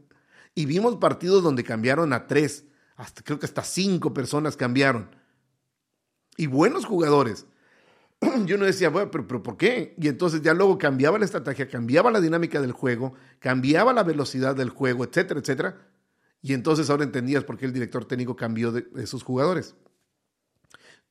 Y 0.54 0.66
vimos 0.66 0.96
partidos 0.96 1.42
donde 1.42 1.64
cambiaron 1.64 2.12
a 2.12 2.28
tres, 2.28 2.66
hasta, 2.96 3.22
creo 3.22 3.38
que 3.40 3.46
hasta 3.46 3.62
cinco 3.62 4.12
personas 4.14 4.56
cambiaron. 4.56 5.10
Y 6.36 6.46
buenos 6.46 6.84
jugadores 6.84 7.46
yo 8.46 8.58
no 8.58 8.64
decía, 8.64 8.90
bueno, 8.90 9.10
pero, 9.10 9.26
pero, 9.26 9.42
¿por 9.42 9.56
qué? 9.56 9.94
Y 9.98 10.06
entonces 10.06 10.40
ya 10.40 10.54
luego 10.54 10.78
cambiaba 10.78 11.18
la 11.18 11.24
estrategia, 11.24 11.68
cambiaba 11.68 12.12
la 12.12 12.20
dinámica 12.20 12.60
del 12.60 12.72
juego, 12.72 13.14
cambiaba 13.40 13.92
la 13.92 14.04
velocidad 14.04 14.54
del 14.54 14.70
juego, 14.70 15.04
etcétera, 15.04 15.40
etcétera. 15.40 15.78
Y 16.40 16.52
entonces 16.52 16.88
ahora 16.90 17.04
entendías 17.04 17.44
por 17.44 17.56
qué 17.56 17.66
el 17.66 17.72
director 17.72 18.04
técnico 18.04 18.36
cambió 18.36 18.72
de, 18.72 18.86
esos 18.96 19.22
jugadores. 19.22 19.74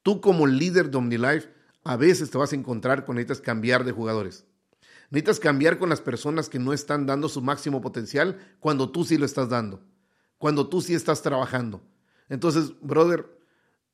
Tú 0.03 0.21
como 0.21 0.47
líder 0.47 0.89
de 0.89 0.97
OmniLife, 0.97 1.49
a 1.83 1.97
veces 1.97 2.29
te 2.29 2.37
vas 2.37 2.53
a 2.53 2.55
encontrar 2.55 3.05
con 3.05 3.15
necesitas 3.15 3.41
cambiar 3.41 3.83
de 3.83 3.91
jugadores. 3.91 4.45
Necesitas 5.09 5.39
cambiar 5.39 5.77
con 5.77 5.89
las 5.89 6.01
personas 6.01 6.49
que 6.49 6.59
no 6.59 6.73
están 6.73 7.05
dando 7.05 7.29
su 7.29 7.41
máximo 7.41 7.81
potencial 7.81 8.37
cuando 8.59 8.91
tú 8.91 9.05
sí 9.05 9.17
lo 9.17 9.25
estás 9.25 9.49
dando, 9.49 9.81
cuando 10.37 10.67
tú 10.67 10.81
sí 10.81 10.93
estás 10.93 11.21
trabajando. 11.21 11.81
Entonces, 12.29 12.73
brother, 12.81 13.25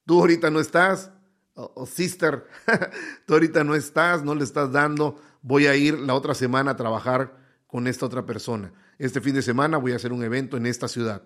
tú 0.05 0.19
ahorita 0.19 0.49
no 0.49 0.59
estás, 0.59 1.11
o, 1.53 1.85
sister, 1.85 2.47
tú 3.25 3.33
ahorita 3.33 3.63
no 3.63 3.75
estás, 3.75 4.23
no 4.23 4.33
le 4.33 4.43
estás 4.43 4.71
dando, 4.71 5.21
voy 5.41 5.67
a 5.67 5.75
ir 5.75 5.99
la 5.99 6.15
otra 6.15 6.33
semana 6.33 6.71
a 6.71 6.75
trabajar 6.75 7.37
con 7.67 7.87
esta 7.87 8.05
otra 8.05 8.25
persona. 8.25 8.73
Este 9.03 9.19
fin 9.19 9.35
de 9.35 9.41
semana 9.41 9.77
voy 9.79 9.91
a 9.91 9.97
hacer 9.97 10.13
un 10.13 10.23
evento 10.23 10.55
en 10.55 10.65
esta 10.65 10.87
ciudad. 10.87 11.23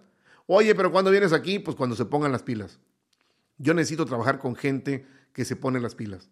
Oye, 0.48 0.74
pero 0.74 0.91
cuando 0.91 1.12
vienes 1.12 1.31
aquí? 1.31 1.60
Pues 1.60 1.77
cuando 1.77 1.96
se 1.96 2.05
pongan 2.05 2.31
las 2.31 2.41
pilas. 2.41 2.79
Yo 3.60 3.75
necesito 3.75 4.07
trabajar 4.07 4.39
con 4.39 4.55
gente 4.55 5.05
que 5.31 5.46
se 5.46 5.55
pone 5.55 5.79
las 5.79 5.93
pilas. 5.93 6.27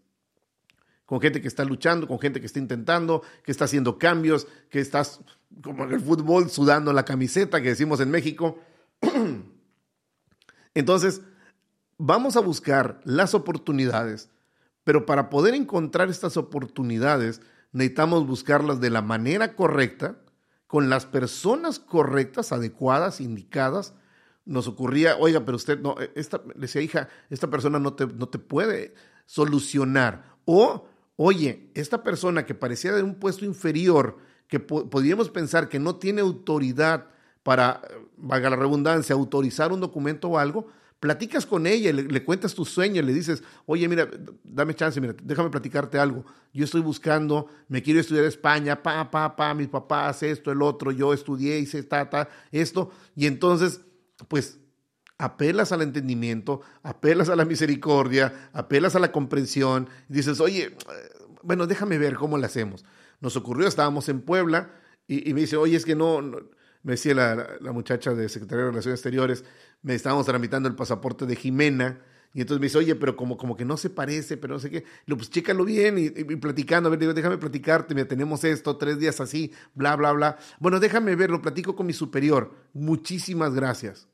Con 1.05 1.21
gente 1.21 1.43
que 1.43 1.47
está 1.47 1.63
luchando, 1.63 2.07
con 2.07 2.17
gente 2.17 2.39
que 2.39 2.47
está 2.47 2.57
intentando, 2.57 3.21
que 3.43 3.51
está 3.51 3.65
haciendo 3.65 3.99
cambios, 3.99 4.47
que 4.71 4.79
estás, 4.79 5.19
como 5.61 5.83
en 5.83 5.91
el 5.91 5.99
fútbol, 5.99 6.49
sudando 6.49 6.91
la 6.93 7.05
camiseta 7.05 7.61
que 7.61 7.69
decimos 7.69 7.99
en 7.99 8.09
México. 8.09 8.57
Entonces, 10.73 11.21
vamos 11.99 12.37
a 12.37 12.39
buscar 12.39 13.01
las 13.03 13.35
oportunidades, 13.35 14.31
pero 14.83 15.05
para 15.05 15.29
poder 15.29 15.53
encontrar 15.53 16.09
estas 16.09 16.37
oportunidades 16.37 17.39
necesitamos 17.71 18.25
buscarlas 18.25 18.79
de 18.81 18.89
la 18.89 19.03
manera 19.03 19.55
correcta, 19.55 20.17
con 20.67 20.89
las 20.89 21.05
personas 21.05 21.79
correctas, 21.79 22.51
adecuadas, 22.51 23.21
indicadas. 23.21 23.93
Nos 24.45 24.67
ocurría, 24.67 25.17
oiga, 25.17 25.45
pero 25.45 25.57
usted 25.57 25.79
no, 25.79 25.95
esta, 26.15 26.41
le 26.45 26.53
decía, 26.61 26.81
hija, 26.81 27.09
esta 27.29 27.49
persona 27.49 27.79
no 27.79 27.93
te, 27.93 28.07
no 28.07 28.27
te 28.27 28.39
puede 28.39 28.93
solucionar. 29.25 30.35
O, 30.45 30.87
oye, 31.15 31.71
esta 31.73 32.03
persona 32.03 32.45
que 32.45 32.53
parecía 32.53 32.93
de 32.93 33.03
un 33.03 33.15
puesto 33.15 33.45
inferior, 33.45 34.17
que 34.47 34.59
podríamos 34.59 35.29
pensar 35.29 35.69
que 35.69 35.79
no 35.79 35.95
tiene 35.95 36.21
autoridad 36.21 37.07
para, 37.41 37.81
valga 38.17 38.49
la 38.49 38.55
redundancia, 38.55 39.15
autorizar 39.15 39.71
un 39.71 39.79
documento 39.79 40.29
o 40.29 40.37
algo, 40.37 40.67
platicas 41.05 41.45
con 41.45 41.67
ella, 41.67 41.93
le, 41.93 42.01
le 42.01 42.23
cuentas 42.25 42.55
tus 42.55 42.69
sueños, 42.69 43.05
le 43.05 43.13
dices, 43.13 43.43
oye, 43.67 43.87
mira, 43.87 44.09
dame 44.43 44.73
chance, 44.73 44.99
mira, 44.99 45.13
déjame 45.21 45.51
platicarte 45.51 45.99
algo. 45.99 46.25
Yo 46.51 46.65
estoy 46.65 46.81
buscando, 46.81 47.47
me 47.67 47.83
quiero 47.83 47.99
estudiar 47.99 48.25
España, 48.25 48.81
pa, 48.81 49.11
pa, 49.11 49.35
pa, 49.35 49.53
mis 49.53 49.67
papás, 49.67 50.23
esto, 50.23 50.51
el 50.51 50.63
otro, 50.63 50.91
yo 50.91 51.13
estudié, 51.13 51.59
hice, 51.59 51.83
ta, 51.83 52.09
ta, 52.09 52.27
esto. 52.51 52.89
Y 53.15 53.27
entonces, 53.27 53.81
pues, 54.27 54.57
apelas 55.19 55.71
al 55.71 55.83
entendimiento, 55.83 56.61
apelas 56.81 57.29
a 57.29 57.35
la 57.35 57.45
misericordia, 57.45 58.49
apelas 58.51 58.95
a 58.95 58.99
la 58.99 59.11
comprensión, 59.11 59.87
dices, 60.09 60.39
oye, 60.39 60.75
bueno, 61.43 61.67
déjame 61.67 61.99
ver 61.99 62.15
cómo 62.15 62.39
lo 62.39 62.45
hacemos. 62.47 62.83
Nos 63.21 63.37
ocurrió, 63.37 63.67
estábamos 63.67 64.09
en 64.09 64.21
Puebla, 64.21 64.71
y, 65.07 65.35
me 65.35 65.41
dice, 65.41 65.55
oye, 65.55 65.77
es 65.77 65.85
que 65.85 65.95
no 65.95 66.19
me 66.85 66.93
decía 66.93 67.13
la, 67.13 67.71
muchacha 67.71 68.13
de 68.13 68.29
Secretaría 68.29 68.65
de 68.65 68.71
Relaciones 68.71 68.99
Exteriores, 68.99 69.43
me 69.81 69.95
estábamos 69.95 70.25
tramitando 70.25 70.69
el 70.69 70.75
pasaporte 70.75 71.25
de 71.25 71.35
Jimena, 71.35 71.99
y 72.35 72.41
entonces 72.41 72.59
me 72.59 72.65
dice, 72.65 72.79
oye, 72.79 72.95
pero 72.95 73.15
como, 73.15 73.37
como 73.37 73.55
que 73.55 73.63
no 73.63 73.77
se 73.77 73.89
parece, 73.89 74.35
pero 74.35 74.55
no 74.55 74.59
sé 74.59 74.69
qué. 74.69 74.83
Le 75.05 75.15
pues 75.15 75.29
chécalo 75.29 75.63
bien 75.63 75.97
y, 75.97 76.09
platicando, 76.35 76.87
a 76.87 76.89
ver, 76.89 76.99
digo, 76.99 77.13
déjame 77.13 77.37
platicarte, 77.37 77.95
tenemos 78.03 78.43
esto, 78.43 78.75
tres 78.75 78.99
días 78.99 79.21
así, 79.21 79.53
bla, 79.73 79.95
bla, 79.95 80.11
bla. 80.11 80.37
Bueno, 80.59 80.81
déjame 80.81 81.15
ver, 81.15 81.29
lo 81.29 81.41
platico 81.41 81.77
con 81.77 81.85
mi 81.85 81.93
superior. 81.93 82.53
Muchísimas 82.73 83.53
gracias. 83.53 84.09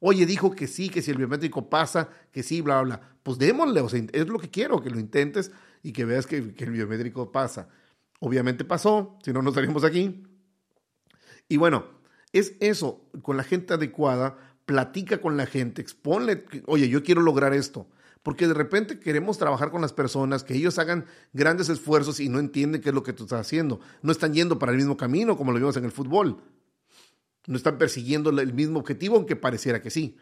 Oye, 0.00 0.26
dijo 0.26 0.54
que 0.54 0.66
sí, 0.66 0.90
que 0.90 1.00
si 1.00 1.12
el 1.12 1.16
biométrico 1.16 1.70
pasa, 1.70 2.10
que 2.30 2.42
sí, 2.42 2.60
bla, 2.60 2.82
bla, 2.82 2.96
bla. 2.96 3.16
Pues 3.22 3.38
démosle, 3.38 3.80
o 3.80 3.88
sea, 3.88 4.04
es 4.12 4.28
lo 4.28 4.38
que 4.38 4.50
quiero, 4.50 4.82
que 4.82 4.90
lo 4.90 5.00
intentes 5.00 5.50
y 5.82 5.92
que 5.92 6.04
veas 6.04 6.26
que, 6.26 6.52
que 6.52 6.64
el 6.64 6.72
biométrico 6.72 7.32
pasa. 7.32 7.70
Obviamente 8.20 8.66
pasó, 8.66 9.16
si 9.24 9.32
no, 9.32 9.40
no 9.40 9.48
estaríamos 9.48 9.82
aquí. 9.82 10.26
Y 11.48 11.56
bueno, 11.56 11.86
es 12.34 12.54
eso, 12.60 13.08
con 13.22 13.38
la 13.38 13.44
gente 13.44 13.72
adecuada, 13.72 14.36
platica 14.72 15.20
con 15.20 15.36
la 15.36 15.46
gente, 15.46 15.82
exponle, 15.82 16.44
oye, 16.66 16.88
yo 16.88 17.02
quiero 17.02 17.20
lograr 17.20 17.52
esto. 17.52 17.86
Porque 18.22 18.46
de 18.46 18.54
repente 18.54 19.00
queremos 19.00 19.36
trabajar 19.36 19.70
con 19.70 19.80
las 19.82 19.92
personas, 19.92 20.44
que 20.44 20.54
ellos 20.54 20.78
hagan 20.78 21.06
grandes 21.32 21.68
esfuerzos 21.68 22.20
y 22.20 22.28
no 22.28 22.38
entienden 22.38 22.80
qué 22.80 22.90
es 22.90 22.94
lo 22.94 23.02
que 23.02 23.12
tú 23.12 23.24
estás 23.24 23.40
haciendo. 23.40 23.80
No 24.00 24.12
están 24.12 24.32
yendo 24.32 24.58
para 24.58 24.72
el 24.72 24.78
mismo 24.78 24.96
camino 24.96 25.36
como 25.36 25.52
lo 25.52 25.58
vimos 25.58 25.76
en 25.76 25.84
el 25.84 25.92
fútbol. 25.92 26.40
No 27.46 27.56
están 27.56 27.78
persiguiendo 27.78 28.30
el 28.30 28.54
mismo 28.54 28.78
objetivo, 28.78 29.16
aunque 29.16 29.34
pareciera 29.34 29.82
que 29.82 29.90
sí. 29.90 30.16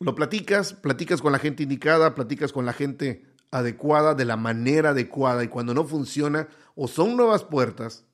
Lo 0.00 0.14
platicas, 0.14 0.72
platicas 0.72 1.20
con 1.20 1.32
la 1.32 1.38
gente 1.38 1.62
indicada, 1.62 2.14
platicas 2.14 2.52
con 2.52 2.66
la 2.66 2.72
gente 2.72 3.26
adecuada, 3.50 4.14
de 4.14 4.24
la 4.24 4.36
manera 4.36 4.90
adecuada, 4.90 5.44
y 5.44 5.48
cuando 5.48 5.74
no 5.74 5.84
funciona 5.84 6.48
o 6.74 6.88
son 6.88 7.16
nuevas 7.16 7.44
puertas, 7.44 8.04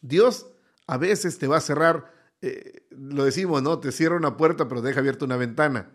Dios 0.00 0.46
a 0.86 0.98
veces 0.98 1.38
te 1.38 1.48
va 1.48 1.56
a 1.56 1.60
cerrar, 1.60 2.12
eh, 2.42 2.82
lo 2.90 3.24
decimos, 3.24 3.62
¿no? 3.62 3.78
Te 3.78 3.92
cierra 3.92 4.16
una 4.16 4.36
puerta, 4.36 4.68
pero 4.68 4.82
deja 4.82 5.00
abierta 5.00 5.24
una 5.24 5.36
ventana. 5.36 5.90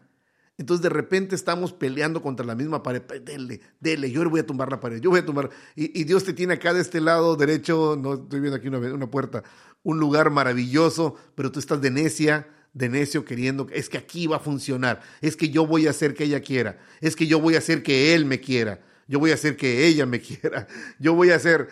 Entonces 0.57 0.81
de 0.81 0.89
repente 0.89 1.35
estamos 1.35 1.71
peleando 1.71 2.21
contra 2.21 2.45
la 2.45 2.55
misma 2.55 2.81
pared. 2.81 3.01
Dele, 3.01 3.61
dele, 3.79 4.09
yo 4.09 4.23
le 4.23 4.29
voy 4.29 4.39
a 4.39 4.45
tumbar 4.45 4.71
la 4.71 4.79
pared, 4.79 4.99
yo 4.99 5.11
voy 5.11 5.19
a 5.19 5.25
tumbar. 5.25 5.51
Y, 5.75 6.03
Dios 6.05 6.23
te 6.23 6.33
tiene 6.33 6.55
acá 6.55 6.73
de 6.73 6.81
este 6.81 6.99
lado 6.99 7.35
derecho, 7.35 7.97
no 8.01 8.15
estoy 8.15 8.39
viendo 8.39 8.57
aquí 8.57 8.67
una, 8.67 8.79
una, 8.79 9.11
puerta, 9.11 9.43
un 9.83 9.99
lugar 9.99 10.31
maravilloso, 10.31 11.15
pero 11.35 11.51
tú 11.51 11.59
estás 11.59 11.79
de 11.81 11.91
necia, 11.91 12.47
de 12.73 12.89
necio 12.89 13.23
queriendo, 13.23 13.67
es 13.71 13.87
que 13.89 13.97
aquí 13.97 14.25
va 14.25 14.37
a 14.37 14.39
funcionar, 14.39 15.01
es 15.21 15.35
que 15.35 15.49
yo 15.49 15.67
voy 15.67 15.85
a 15.85 15.91
hacer 15.91 16.15
que 16.15 16.23
ella 16.23 16.41
quiera, 16.41 16.79
es 17.01 17.15
que 17.15 17.27
yo 17.27 17.39
voy 17.39 17.55
a 17.55 17.59
hacer 17.59 17.83
que 17.83 18.15
él 18.15 18.25
me 18.25 18.39
quiera, 18.39 18.83
yo 19.07 19.19
voy 19.19 19.31
a 19.31 19.35
hacer 19.35 19.57
que 19.57 19.85
ella 19.85 20.05
me 20.05 20.21
quiera, 20.21 20.67
yo 20.99 21.13
voy 21.13 21.29
a 21.29 21.35
hacer... 21.35 21.69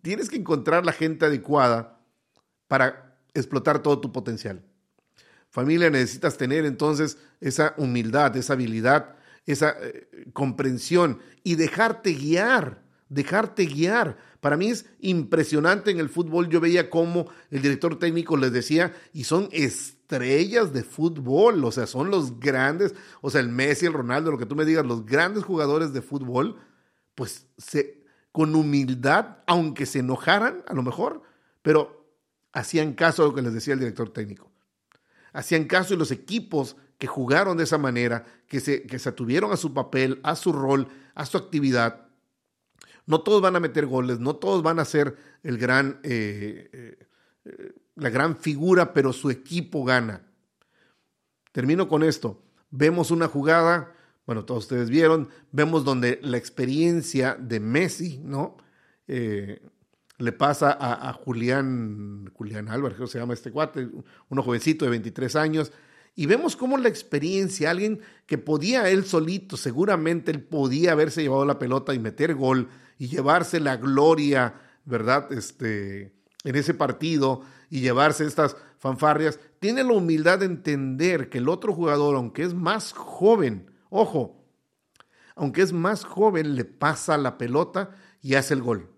Tienes 0.00 0.30
que 0.30 0.36
encontrar 0.36 0.86
la 0.86 0.92
gente 0.92 1.26
adecuada 1.26 2.00
para 2.68 3.11
explotar 3.34 3.82
todo 3.82 4.00
tu 4.00 4.12
potencial. 4.12 4.62
Familia, 5.50 5.90
necesitas 5.90 6.36
tener 6.38 6.64
entonces 6.64 7.18
esa 7.40 7.74
humildad, 7.76 8.36
esa 8.36 8.54
habilidad, 8.54 9.16
esa 9.46 9.76
eh, 9.80 10.08
comprensión 10.32 11.18
y 11.42 11.56
dejarte 11.56 12.14
guiar, 12.14 12.82
dejarte 13.08 13.66
guiar. 13.66 14.16
Para 14.40 14.56
mí 14.56 14.70
es 14.70 14.86
impresionante 15.00 15.90
en 15.90 15.98
el 15.98 16.08
fútbol, 16.08 16.48
yo 16.48 16.60
veía 16.60 16.88
cómo 16.88 17.26
el 17.50 17.60
director 17.62 17.98
técnico 17.98 18.36
les 18.36 18.52
decía, 18.52 18.94
y 19.12 19.24
son 19.24 19.48
estrellas 19.52 20.72
de 20.72 20.84
fútbol, 20.84 21.62
o 21.64 21.70
sea, 21.70 21.86
son 21.86 22.10
los 22.10 22.40
grandes, 22.40 22.94
o 23.20 23.30
sea, 23.30 23.40
el 23.40 23.50
Messi, 23.50 23.86
el 23.86 23.92
Ronaldo, 23.92 24.30
lo 24.30 24.38
que 24.38 24.46
tú 24.46 24.56
me 24.56 24.64
digas, 24.64 24.86
los 24.86 25.04
grandes 25.04 25.44
jugadores 25.44 25.92
de 25.92 26.02
fútbol, 26.02 26.56
pues 27.14 27.46
se, 27.58 28.02
con 28.32 28.54
humildad, 28.54 29.38
aunque 29.46 29.86
se 29.86 29.98
enojaran 29.98 30.64
a 30.66 30.74
lo 30.74 30.82
mejor, 30.82 31.22
pero 31.60 32.01
hacían 32.52 32.92
caso 32.94 33.22
a 33.22 33.26
lo 33.26 33.34
que 33.34 33.42
les 33.42 33.54
decía 33.54 33.74
el 33.74 33.80
director 33.80 34.12
técnico. 34.12 34.50
Hacían 35.32 35.64
caso 35.64 35.94
y 35.94 35.96
los 35.96 36.10
equipos 36.10 36.76
que 36.98 37.06
jugaron 37.06 37.56
de 37.56 37.64
esa 37.64 37.78
manera, 37.78 38.24
que 38.46 38.60
se, 38.60 38.82
que 38.82 38.98
se 38.98 39.08
atuvieron 39.08 39.50
a 39.50 39.56
su 39.56 39.74
papel, 39.74 40.20
a 40.22 40.36
su 40.36 40.52
rol, 40.52 40.88
a 41.14 41.26
su 41.26 41.36
actividad. 41.36 42.06
No 43.06 43.22
todos 43.22 43.42
van 43.42 43.56
a 43.56 43.60
meter 43.60 43.86
goles, 43.86 44.20
no 44.20 44.36
todos 44.36 44.62
van 44.62 44.78
a 44.78 44.84
ser 44.84 45.16
el 45.42 45.58
gran, 45.58 45.98
eh, 46.04 46.98
eh, 47.44 47.72
la 47.96 48.10
gran 48.10 48.36
figura, 48.36 48.92
pero 48.92 49.12
su 49.12 49.30
equipo 49.30 49.84
gana. 49.84 50.22
Termino 51.50 51.88
con 51.88 52.02
esto. 52.02 52.42
Vemos 52.70 53.10
una 53.10 53.26
jugada, 53.26 53.92
bueno, 54.26 54.44
todos 54.44 54.64
ustedes 54.64 54.88
vieron, 54.88 55.28
vemos 55.50 55.84
donde 55.84 56.20
la 56.22 56.36
experiencia 56.36 57.34
de 57.34 57.60
Messi, 57.60 58.18
¿no? 58.18 58.56
Eh, 59.08 59.60
le 60.22 60.30
pasa 60.30 60.76
a, 60.80 61.12
Julián, 61.14 62.30
Julián 62.34 62.68
Álvarez, 62.68 62.96
que 62.96 63.06
se 63.08 63.18
llama 63.18 63.34
este 63.34 63.50
cuate, 63.50 63.88
uno 64.28 64.42
jovencito 64.42 64.84
de 64.84 64.92
23 64.92 65.34
años, 65.34 65.72
y 66.14 66.26
vemos 66.26 66.54
cómo 66.54 66.78
la 66.78 66.88
experiencia, 66.88 67.70
alguien 67.70 68.00
que 68.26 68.38
podía 68.38 68.88
él 68.88 69.04
solito, 69.04 69.56
seguramente 69.56 70.30
él 70.30 70.40
podía 70.40 70.92
haberse 70.92 71.22
llevado 71.22 71.44
la 71.44 71.58
pelota 71.58 71.92
y 71.92 71.98
meter 71.98 72.34
gol 72.36 72.68
y 72.98 73.08
llevarse 73.08 73.58
la 73.58 73.76
gloria, 73.76 74.54
¿verdad? 74.84 75.32
Este, 75.32 76.14
en 76.44 76.54
ese 76.54 76.74
partido 76.74 77.42
y 77.68 77.80
llevarse 77.80 78.24
estas 78.24 78.56
fanfarrias, 78.78 79.40
tiene 79.58 79.82
la 79.82 79.94
humildad 79.94 80.38
de 80.38 80.46
entender 80.46 81.30
que 81.30 81.38
el 81.38 81.48
otro 81.48 81.74
jugador, 81.74 82.14
aunque 82.14 82.44
es 82.44 82.54
más 82.54 82.92
joven, 82.92 83.72
ojo, 83.90 84.46
aunque 85.34 85.62
es 85.62 85.72
más 85.72 86.04
joven, 86.04 86.54
le 86.54 86.64
pasa 86.64 87.18
la 87.18 87.38
pelota 87.38 87.90
y 88.20 88.34
hace 88.34 88.54
el 88.54 88.62
gol. 88.62 88.91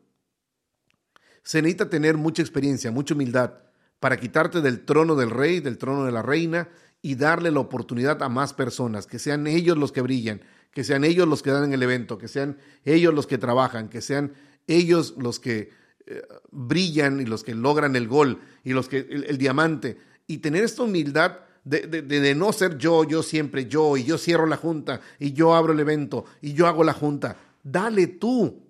Se 1.44 1.62
necesita 1.62 1.88
tener 1.88 2.16
mucha 2.16 2.42
experiencia, 2.42 2.90
mucha 2.90 3.14
humildad 3.14 3.52
para 4.00 4.16
quitarte 4.16 4.60
del 4.60 4.84
trono 4.84 5.14
del 5.14 5.30
rey, 5.30 5.60
del 5.60 5.78
trono 5.78 6.04
de 6.04 6.12
la 6.12 6.22
reina 6.22 6.68
y 7.00 7.14
darle 7.14 7.50
la 7.50 7.60
oportunidad 7.60 8.22
a 8.22 8.28
más 8.28 8.54
personas, 8.54 9.06
que 9.06 9.18
sean 9.18 9.46
ellos 9.46 9.76
los 9.76 9.92
que 9.92 10.00
brillan, 10.00 10.40
que 10.72 10.84
sean 10.84 11.04
ellos 11.04 11.28
los 11.28 11.42
que 11.42 11.50
dan 11.50 11.72
el 11.72 11.82
evento, 11.82 12.18
que 12.18 12.28
sean 12.28 12.58
ellos 12.84 13.14
los 13.14 13.26
que 13.26 13.38
trabajan, 13.38 13.88
que 13.88 14.00
sean 14.00 14.32
ellos 14.66 15.14
los 15.18 15.38
que 15.38 15.70
eh, 16.06 16.22
brillan 16.50 17.20
y 17.20 17.26
los 17.26 17.44
que 17.44 17.54
logran 17.54 17.94
el 17.96 18.08
gol 18.08 18.40
y 18.62 18.72
los 18.72 18.88
que 18.88 18.98
el, 18.98 19.38
diamante. 19.38 19.98
Y 20.26 20.38
tener 20.38 20.64
esta 20.64 20.82
humildad 20.82 21.40
de, 21.64 21.80
de, 21.86 22.34
no 22.34 22.52
ser 22.52 22.76
yo, 22.76 23.04
yo 23.04 23.22
siempre 23.22 23.66
yo, 23.66 23.96
y 23.96 24.04
yo 24.04 24.18
cierro 24.18 24.46
la 24.46 24.56
junta, 24.56 25.00
y 25.18 25.32
yo 25.32 25.54
abro 25.54 25.72
el 25.72 25.80
evento, 25.80 26.26
y 26.42 26.52
yo 26.52 26.66
hago 26.66 26.84
la 26.84 26.92
junta. 26.92 27.36
Dale 27.62 28.06
tú, 28.06 28.62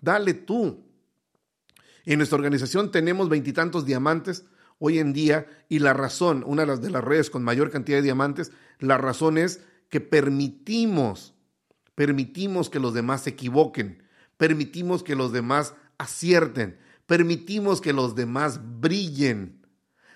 dale 0.00 0.34
tú. 0.34 0.83
En 2.06 2.18
nuestra 2.18 2.36
organización 2.36 2.90
tenemos 2.90 3.28
veintitantos 3.28 3.86
diamantes 3.86 4.44
hoy 4.78 4.98
en 4.98 5.12
día 5.12 5.46
y 5.68 5.78
la 5.78 5.94
razón, 5.94 6.44
una 6.46 6.62
de 6.62 6.66
las, 6.66 6.82
de 6.82 6.90
las 6.90 7.02
redes 7.02 7.30
con 7.30 7.42
mayor 7.42 7.70
cantidad 7.70 7.98
de 7.98 8.02
diamantes, 8.02 8.52
la 8.78 8.98
razón 8.98 9.38
es 9.38 9.60
que 9.88 10.00
permitimos, 10.00 11.34
permitimos 11.94 12.68
que 12.68 12.80
los 12.80 12.92
demás 12.92 13.22
se 13.22 13.30
equivoquen, 13.30 14.02
permitimos 14.36 15.02
que 15.02 15.14
los 15.14 15.32
demás 15.32 15.74
acierten, 15.96 16.78
permitimos 17.06 17.80
que 17.80 17.92
los 17.92 18.14
demás 18.14 18.60
brillen. 18.80 19.64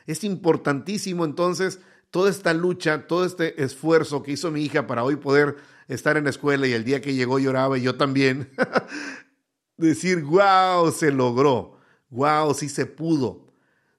Es 0.06 0.24
importantísimo 0.24 1.24
entonces 1.24 1.80
toda 2.10 2.30
esta 2.30 2.52
lucha, 2.52 3.06
todo 3.06 3.24
este 3.24 3.62
esfuerzo 3.62 4.22
que 4.22 4.32
hizo 4.32 4.50
mi 4.50 4.62
hija 4.64 4.86
para 4.86 5.04
hoy 5.04 5.16
poder 5.16 5.56
estar 5.86 6.16
en 6.16 6.24
la 6.24 6.30
escuela 6.30 6.66
y 6.66 6.72
el 6.72 6.84
día 6.84 7.00
que 7.00 7.14
llegó 7.14 7.38
lloraba 7.38 7.78
y 7.78 7.82
yo 7.82 7.96
también. 7.96 8.50
Decir, 9.76 10.24
wow, 10.24 10.90
se 10.90 11.12
logró 11.12 11.77
wow, 12.10 12.54
sí 12.54 12.68
se 12.68 12.86
pudo. 12.86 13.46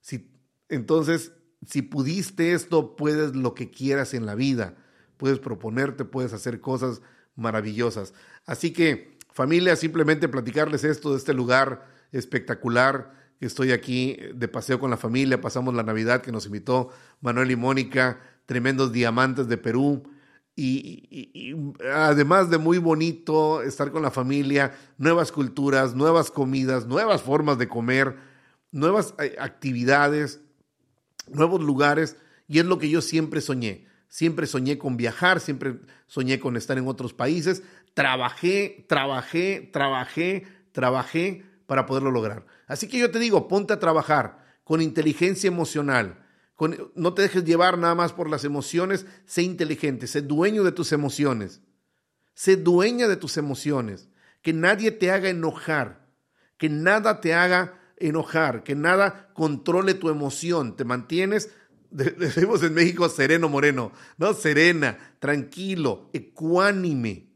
Si, 0.01 0.32
entonces, 0.70 1.32
si 1.66 1.82
pudiste 1.82 2.54
esto, 2.54 2.96
puedes 2.96 3.36
lo 3.36 3.54
que 3.54 3.70
quieras 3.70 4.13
en 4.13 4.25
la 4.25 4.36
vida. 4.36 4.75
Puedes 5.18 5.39
proponerte, 5.39 6.06
puedes 6.06 6.34
hacer 6.34 6.62
cosas 6.62 7.01
maravillosas. 7.36 8.13
Así 8.46 8.72
que, 8.72 9.18
familia, 9.32 9.75
simplemente 9.75 10.28
platicarles 10.28 10.84
esto 10.84 11.12
de 11.12 11.18
este 11.18 11.34
lugar 11.34 11.88
espectacular. 12.12 13.13
Estoy 13.39 13.72
aquí 13.72 14.18
de 14.34 14.48
paseo 14.48 14.80
con 14.80 14.89
la 14.89 14.98
familia, 14.98 15.42
pasamos 15.42 15.74
la 15.74 15.84
Navidad 15.84 16.22
que 16.22 16.32
nos 16.32 16.46
invitó 16.46 16.89
Manuel 17.22 17.51
y 17.51 17.56
Mónica, 17.56 18.20
tremendos 18.46 18.92
diamantes 18.92 19.48
de 19.48 19.58
Perú. 19.58 20.04
Y, 20.62 21.56
además 21.94 22.50
de 22.50 22.58
muy 22.58 22.78
bonito 22.78 23.62
estar 23.62 23.91
con 23.91 24.02
la 24.02 24.12
familia, 24.12 24.76
nuevas 24.98 25.32
culturas, 25.32 25.95
nuevas 25.95 26.32
comidas, 26.32 26.86
nuevas 26.86 27.22
formas 27.22 27.58
de 27.58 27.69
comer, 27.69 28.17
nuevas 28.72 29.13
eh, 29.19 29.36
actividades, 29.39 30.41
nuevos 31.28 31.62
lugares, 31.62 32.17
y 32.48 32.60
es 32.60 32.65
lo 32.65 32.78
que 32.78 32.89
yo 32.89 33.02
siempre 33.02 33.41
soñé. 33.41 33.88
Siempre 34.10 34.48
soñé 34.48 34.78
con 34.78 34.98
viajar, 34.98 35.39
siempre 35.39 35.80
soñé 36.08 36.39
con 36.39 36.58
estar 36.58 36.78
en 36.78 36.88
otros 36.88 37.13
países. 37.13 37.63
Trabajé, 37.93 38.86
trabajé, 38.89 39.69
trabajé, 39.72 40.48
trabajé 40.72 41.45
para 41.67 41.86
poderlo 41.86 42.12
lograr. 42.12 42.45
Así 42.67 42.88
que 42.88 42.98
yo 42.98 43.12
te 43.12 43.19
digo, 43.19 43.48
ponte 43.48 43.74
a 43.74 43.80
trabajar 43.80 44.43
con 44.63 44.82
inteligencia 44.82 45.48
emocional, 45.48 46.17
no 46.95 47.13
te 47.13 47.22
dejes 47.22 47.45
llevar 47.45 47.78
nada 47.78 47.95
más 47.95 48.12
por 48.12 48.30
las 48.30 48.43
emociones, 48.43 49.06
sé 49.26 49.43
inteligente, 49.43 50.08
sé 50.08 50.22
dueño 50.22 50.63
de 50.63 50.72
tus 50.72 50.91
emociones, 50.91 51.62
sé 52.34 52.58
dueña 52.58 53.08
de 53.08 53.15
tus 53.15 53.38
emociones, 53.38 54.10
que 54.41 54.54
nadie 54.54 54.91
te 54.91 55.12
haga 55.12 55.30
enojar, 55.30 56.08
que 56.58 56.69
nada 56.69 57.22
te 57.22 57.34
haga 57.34 57.80
enojar, 57.98 58.63
que 58.63 58.76
nada 58.76 59.32
controle 59.34 59.93
tu 59.93 60.10
emoción, 60.10 60.76
te 60.76 60.84
mantienes, 60.84 61.50
decimos 61.89 62.62
en 62.63 62.74
México, 62.74 63.08
sereno 63.10 63.48
moreno, 63.48 63.91
no, 64.17 64.34
serena, 64.34 64.98
tranquilo, 65.19 66.10
ecuánime 66.13 67.29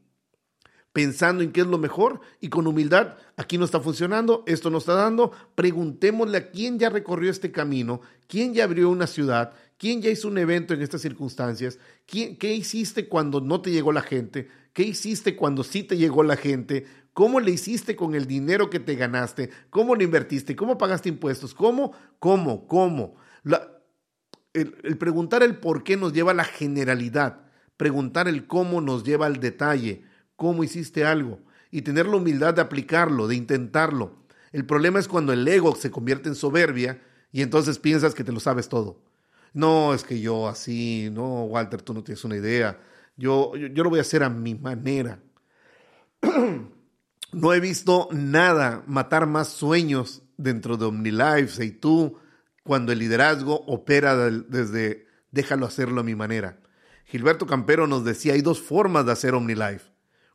pensando 0.94 1.42
en 1.42 1.50
qué 1.50 1.62
es 1.62 1.66
lo 1.66 1.76
mejor 1.76 2.20
y 2.40 2.50
con 2.50 2.68
humildad, 2.68 3.16
aquí 3.36 3.58
no 3.58 3.64
está 3.64 3.80
funcionando, 3.80 4.44
esto 4.46 4.70
no 4.70 4.78
está 4.78 4.94
dando, 4.94 5.32
preguntémosle 5.56 6.38
a 6.38 6.50
quién 6.52 6.78
ya 6.78 6.88
recorrió 6.88 7.32
este 7.32 7.50
camino, 7.50 8.00
quién 8.28 8.54
ya 8.54 8.62
abrió 8.62 8.88
una 8.88 9.08
ciudad, 9.08 9.54
quién 9.76 10.00
ya 10.00 10.10
hizo 10.10 10.28
un 10.28 10.38
evento 10.38 10.72
en 10.72 10.82
estas 10.82 11.02
circunstancias, 11.02 11.80
¿Quién, 12.06 12.36
qué 12.36 12.54
hiciste 12.54 13.08
cuando 13.08 13.40
no 13.40 13.60
te 13.60 13.72
llegó 13.72 13.90
la 13.90 14.02
gente, 14.02 14.46
qué 14.72 14.84
hiciste 14.84 15.34
cuando 15.34 15.64
sí 15.64 15.82
te 15.82 15.96
llegó 15.96 16.22
la 16.22 16.36
gente, 16.36 16.86
cómo 17.12 17.40
le 17.40 17.50
hiciste 17.50 17.96
con 17.96 18.14
el 18.14 18.28
dinero 18.28 18.70
que 18.70 18.78
te 18.78 18.94
ganaste, 18.94 19.50
cómo 19.70 19.96
lo 19.96 20.04
invertiste, 20.04 20.54
cómo 20.54 20.78
pagaste 20.78 21.08
impuestos, 21.08 21.54
cómo, 21.54 21.90
cómo, 22.20 22.68
cómo. 22.68 23.16
el, 24.52 24.76
el 24.84 24.96
preguntar 24.96 25.42
el 25.42 25.56
por 25.56 25.82
qué 25.82 25.96
nos 25.96 26.12
lleva 26.12 26.30
a 26.30 26.34
la 26.34 26.44
generalidad, 26.44 27.40
preguntar 27.76 28.28
el 28.28 28.46
cómo 28.46 28.80
nos 28.80 29.02
lleva 29.02 29.26
al 29.26 29.40
detalle 29.40 30.13
cómo 30.44 30.62
hiciste 30.62 31.06
algo 31.06 31.40
y 31.70 31.80
tener 31.80 32.04
la 32.04 32.16
humildad 32.16 32.52
de 32.52 32.60
aplicarlo, 32.60 33.26
de 33.26 33.34
intentarlo. 33.34 34.12
El 34.52 34.66
problema 34.66 34.98
es 34.98 35.08
cuando 35.08 35.32
el 35.32 35.48
ego 35.48 35.74
se 35.74 35.90
convierte 35.90 36.28
en 36.28 36.34
soberbia 36.34 37.00
y 37.32 37.40
entonces 37.40 37.78
piensas 37.78 38.14
que 38.14 38.24
te 38.24 38.30
lo 38.30 38.40
sabes 38.40 38.68
todo. 38.68 39.00
No, 39.54 39.94
es 39.94 40.04
que 40.04 40.20
yo 40.20 40.46
así, 40.46 41.08
no, 41.10 41.44
Walter, 41.44 41.80
tú 41.80 41.94
no 41.94 42.04
tienes 42.04 42.22
una 42.26 42.36
idea. 42.36 42.78
Yo, 43.16 43.56
yo, 43.56 43.82
lo 43.84 43.88
voy 43.88 44.00
a 44.00 44.02
hacer 44.02 44.22
a 44.22 44.28
mi 44.28 44.54
manera. 44.54 45.18
no 47.32 47.54
he 47.54 47.60
visto 47.60 48.10
nada 48.12 48.82
matar 48.86 49.26
más 49.26 49.48
sueños 49.48 50.24
dentro 50.36 50.76
de 50.76 50.84
OmniLife 50.84 51.64
y 51.64 51.70
tú 51.70 52.18
cuando 52.64 52.92
el 52.92 52.98
liderazgo 52.98 53.64
opera 53.66 54.14
desde 54.28 55.06
déjalo 55.30 55.64
hacerlo 55.64 56.02
a 56.02 56.04
mi 56.04 56.14
manera. 56.14 56.58
Gilberto 57.06 57.46
Campero 57.46 57.86
nos 57.86 58.04
decía, 58.04 58.34
hay 58.34 58.42
dos 58.42 58.60
formas 58.60 59.06
de 59.06 59.12
hacer 59.12 59.34
OmniLife 59.34 59.93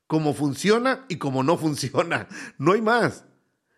cómo 0.10 0.34
funciona 0.34 1.06
y 1.08 1.17
cómo 1.17 1.43
no 1.43 1.56
funciona. 1.56 2.28
No 2.58 2.74
hay 2.74 2.82
más. 2.82 3.26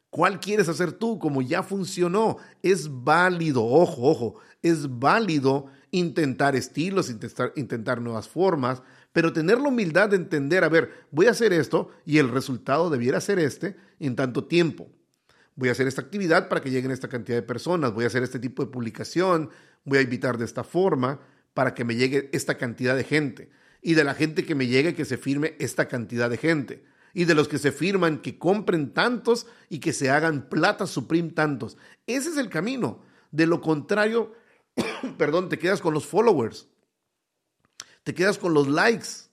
¿Cuál 0.10 0.39
quieres 0.39 0.70
hacer 0.70 0.94
tú? 0.94 1.20
Como 1.20 1.41
ya 1.41 1.62
funcionó. 1.62 2.38
Es 2.63 2.88
válido, 2.89 3.65
ojo, 3.65 4.10
ojo, 4.10 4.36
es 4.62 4.88
válido 4.98 5.65
intentar 5.91 6.56
estilos, 6.56 7.10
intentar, 7.10 7.52
intentar 7.58 8.00
nuevas 8.00 8.30
formas, 8.30 8.82
pero 9.12 9.34
tener 9.34 9.60
la 9.60 9.67
humildad 9.67 10.08
de 10.08 10.15
entender, 10.15 10.63
a 10.63 10.70
ver, 10.70 11.06
voy 11.12 11.26
a 11.26 11.32
hacer 11.32 11.52
esto 11.52 11.89
y 12.06 12.17
el 12.17 12.30
resultado 12.30 12.89
debiera 12.89 13.20
ser 13.20 13.38
este 13.38 13.76
en 14.00 14.15
tanto 14.15 14.46
tiempo. 14.46 14.88
Voy 15.56 15.67
a 15.67 15.74
hacer 15.74 15.88
esta 15.88 16.02
actividad 16.02 16.48
para 16.48 16.62
que 16.62 16.72
lleguen 16.72 16.91
esta 16.91 17.10
cantidad 17.10 17.38
de 17.38 17.44
personas, 17.44 17.94
voy 17.94 18.06
a 18.06 18.08
hacer 18.08 18.24
este 18.24 18.39
tipo 18.39 18.63
de 18.63 18.72
publicación, 18.72 19.50
voy 19.84 19.98
a 19.98 20.02
invitar 20.02 20.38
de 20.38 20.46
esta 20.46 20.63
forma 20.63 21.20
para 21.54 21.74
que 21.74 21.84
me 21.84 21.96
llegue 21.96 22.30
esta 22.32 22.58
cantidad 22.58 22.96
de 22.96 23.04
gente 23.04 23.52
y 23.82 23.96
de 23.96 24.04
la 24.04 24.13
gente 24.13 24.46
que 24.46 24.56
me 24.56 24.67
llegue 24.67 24.96
que 24.96 25.06
se 25.06 25.17
firme 25.17 25.56
esta 25.60 25.88
cantidad 25.88 26.30
de 26.30 26.38
gente. 26.38 26.86
Y 27.13 27.26
de 27.26 27.36
los 27.36 27.48
que 27.48 27.58
se 27.58 27.72
firman 27.72 28.22
que 28.22 28.38
compren 28.38 28.94
tantos 28.94 29.48
y 29.70 29.80
que 29.80 29.91
se 29.91 30.10
hagan 30.10 30.48
plata 30.50 30.88
Supreme 30.88 31.32
tantos. 31.32 31.78
Ese 32.08 32.30
es 32.30 32.38
el 32.38 32.50
camino. 32.50 33.04
De 33.32 33.46
lo 33.46 33.60
contrario, 33.60 34.34
perdón, 35.17 35.50
te 35.50 35.60
quedas 35.60 35.82
con 35.82 35.94
los 35.94 36.06
followers. 36.06 36.70
Te 38.04 38.13
quedas 38.13 38.38
con 38.38 38.54
los 38.54 38.67
likes. 38.67 39.30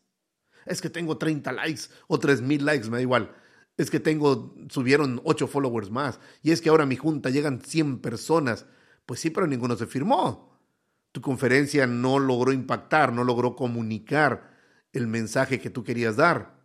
Es 0.67 0.81
que 0.81 0.91
tengo 0.91 1.19
30 1.19 1.53
likes 1.53 1.83
o 2.09 2.19
3000 2.19 2.65
likes, 2.65 2.89
me 2.89 2.97
da 2.97 3.03
igual. 3.03 3.35
Es 3.77 3.91
que 3.91 4.01
tengo, 4.01 4.57
subieron 4.71 5.21
8 5.25 5.47
followers 5.47 5.91
más. 5.91 6.19
Y 6.43 6.51
es 6.51 6.61
que 6.61 6.69
ahora 6.69 6.85
mi 6.85 6.97
junta 6.97 7.31
llegan 7.31 7.61
100 7.61 8.01
personas. 8.01 8.67
Pues 9.07 9.21
sí, 9.21 9.31
pero 9.31 9.47
ninguno 9.47 9.77
se 9.77 9.87
firmó 9.87 10.58
tu 11.13 11.21
conferencia 11.21 11.87
no 11.87 12.19
logró 12.19 12.53
impactar, 12.53 13.13
no 13.13 13.25
logró 13.25 13.57
comunicar 13.57 14.51
el 14.93 15.07
mensaje 15.07 15.61
que 15.61 15.71
tú 15.71 15.85
querías 15.85 16.17
dar. 16.17 16.59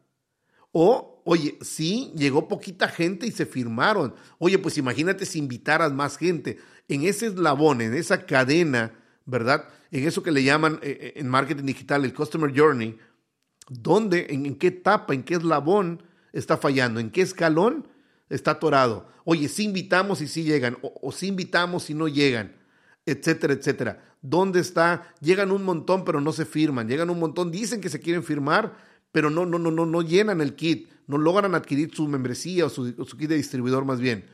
O, 0.72 1.22
oye, 1.26 1.58
sí, 1.62 2.12
llegó 2.16 2.48
poquita 2.48 2.88
gente 2.88 3.28
y 3.28 3.32
se 3.32 3.46
firmaron. 3.46 4.16
Oye, 4.40 4.58
pues 4.58 4.78
imagínate 4.78 5.26
si 5.26 5.40
invitaras 5.40 5.94
más 5.94 6.18
gente 6.18 6.58
en 6.88 7.04
ese 7.04 7.28
eslabón, 7.28 7.82
en 7.82 7.94
esa 7.94 8.26
cadena, 8.26 8.94
¿verdad? 9.26 9.68
En 9.92 10.08
eso 10.08 10.24
que 10.24 10.32
le 10.32 10.44
llaman 10.44 10.80
eh, 10.82 10.98
eh, 11.00 11.14
en 11.18 11.28
marketing 11.30 11.66
digital 11.66 12.04
el 12.04 12.14
Customer 12.14 12.52
Journey, 12.56 12.98
¿dónde, 13.70 14.28
en, 14.30 14.56
qué 14.56 14.68
etapa, 14.68 15.14
en 15.14 15.24
qué 15.24 15.36
eslabón 15.36 16.04
está 16.34 16.58
fallando? 16.58 17.00
¿En 17.00 17.12
qué 17.12 17.22
escalón? 17.22 17.88
está 18.30 18.52
atorado. 18.52 19.08
Oye, 19.26 19.48
si 19.48 19.64
invitamos 19.64 20.22
y 20.22 20.28
sí 20.28 20.44
llegan, 20.44 20.78
o, 20.82 20.94
o 21.02 21.12
si 21.12 21.28
invitamos 21.28 21.90
y 21.90 21.94
no 21.94 22.08
llegan, 22.08 22.56
etcétera, 23.06 23.54
etcétera. 23.54 24.04
¿Dónde 24.22 24.60
está? 24.60 25.14
Llegan 25.20 25.52
un 25.52 25.64
montón, 25.64 26.06
pero 26.06 26.22
no 26.22 26.32
se 26.32 26.46
firman. 26.46 26.88
Llegan 26.88 27.10
un 27.10 27.20
montón, 27.20 27.52
dicen 27.52 27.82
que 27.82 27.90
se 27.90 28.00
quieren 28.00 28.24
firmar, 28.24 28.76
pero 29.12 29.30
no, 29.30 29.46
no, 29.46 29.60
no, 29.60 29.72
no, 29.72 29.86
no 29.86 30.02
llenan 30.02 30.42
el 30.42 30.56
kit, 30.56 30.90
no 31.08 31.18
logran 31.18 31.56
adquirir 31.56 31.94
su 31.94 32.08
membresía 32.08 32.66
o 32.66 32.70
su, 32.70 32.96
o 32.98 33.06
su 33.06 33.18
kit 33.18 33.30
de 33.30 33.36
distribuidor 33.36 33.86
más 33.86 34.00
bien. 34.00 34.26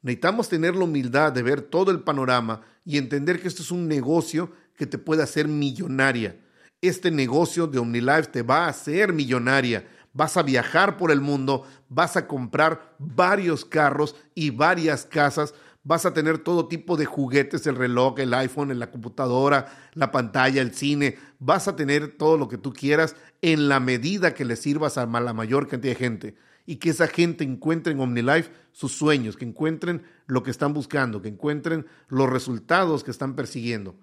Necesitamos 0.00 0.48
tener 0.48 0.76
la 0.76 0.84
humildad 0.84 1.32
de 1.32 1.42
ver 1.42 1.62
todo 1.62 1.90
el 1.90 2.00
panorama 2.00 2.62
y 2.84 2.98
entender 2.98 3.40
que 3.40 3.48
esto 3.48 3.62
es 3.62 3.70
un 3.70 3.88
negocio 3.88 4.52
que 4.76 4.86
te 4.86 4.96
puede 4.96 5.22
hacer 5.22 5.48
millonaria. 5.48 6.40
Este 6.80 7.10
negocio 7.10 7.66
de 7.66 7.80
OmniLife 7.80 8.28
te 8.30 8.42
va 8.42 8.66
a 8.66 8.68
hacer 8.68 9.12
millonaria. 9.12 9.88
Vas 10.12 10.36
a 10.36 10.42
viajar 10.42 10.96
por 10.96 11.10
el 11.10 11.20
mundo, 11.20 11.64
vas 11.88 12.16
a 12.16 12.28
comprar 12.28 12.94
varios 12.98 13.64
carros 13.64 14.14
y 14.34 14.50
varias 14.50 15.04
casas, 15.04 15.54
vas 15.82 16.06
a 16.06 16.12
tener 16.12 16.38
todo 16.38 16.68
tipo 16.68 16.96
de 16.96 17.06
juguetes, 17.06 17.66
el 17.66 17.76
reloj, 17.76 18.18
el 18.18 18.34
iPhone, 18.34 18.78
la 18.78 18.90
computadora, 18.90 19.90
la 19.94 20.10
pantalla, 20.10 20.60
el 20.60 20.74
cine, 20.74 21.16
vas 21.38 21.68
a 21.68 21.76
tener 21.76 22.16
todo 22.16 22.36
lo 22.36 22.48
que 22.48 22.58
tú 22.58 22.72
quieras 22.72 23.16
en 23.42 23.68
la 23.68 23.80
medida 23.80 24.34
que 24.34 24.44
le 24.44 24.56
sirvas 24.56 24.98
a 24.98 25.06
la 25.06 25.32
mayor 25.32 25.68
cantidad 25.68 25.94
de 25.94 25.98
gente 25.98 26.36
y 26.66 26.76
que 26.76 26.90
esa 26.90 27.06
gente 27.06 27.44
encuentre 27.44 27.94
en 27.94 28.00
OmniLife 28.00 28.50
sus 28.72 28.92
sueños, 28.92 29.36
que 29.36 29.46
encuentren 29.46 30.02
lo 30.26 30.42
que 30.42 30.50
están 30.50 30.74
buscando, 30.74 31.22
que 31.22 31.28
encuentren 31.28 31.86
los 32.08 32.28
resultados 32.28 33.04
que 33.04 33.10
están 33.10 33.34
persiguiendo. 33.34 33.96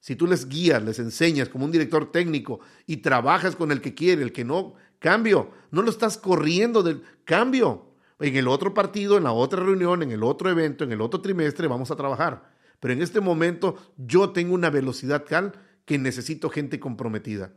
Si 0.00 0.16
tú 0.16 0.26
les 0.26 0.48
guías, 0.48 0.82
les 0.82 0.98
enseñas 0.98 1.48
como 1.50 1.64
un 1.64 1.72
director 1.72 2.10
técnico 2.10 2.60
y 2.86 2.98
trabajas 2.98 3.56
con 3.56 3.70
el 3.72 3.82
que 3.82 3.94
quiere, 3.94 4.22
el 4.22 4.32
que 4.32 4.44
no, 4.44 4.74
cambio, 4.98 5.50
no 5.70 5.82
lo 5.82 5.90
estás 5.90 6.16
corriendo 6.16 6.82
del 6.82 7.02
cambio. 7.24 7.85
En 8.18 8.36
el 8.36 8.48
otro 8.48 8.72
partido, 8.72 9.18
en 9.18 9.24
la 9.24 9.32
otra 9.32 9.62
reunión, 9.62 10.02
en 10.02 10.10
el 10.10 10.22
otro 10.22 10.50
evento, 10.50 10.84
en 10.84 10.92
el 10.92 11.00
otro 11.00 11.20
trimestre 11.20 11.68
vamos 11.68 11.90
a 11.90 11.96
trabajar. 11.96 12.50
Pero 12.80 12.94
en 12.94 13.02
este 13.02 13.20
momento 13.20 13.76
yo 13.96 14.30
tengo 14.30 14.54
una 14.54 14.70
velocidad 14.70 15.24
tal 15.24 15.52
que 15.84 15.98
necesito 15.98 16.50
gente 16.50 16.80
comprometida. 16.80 17.52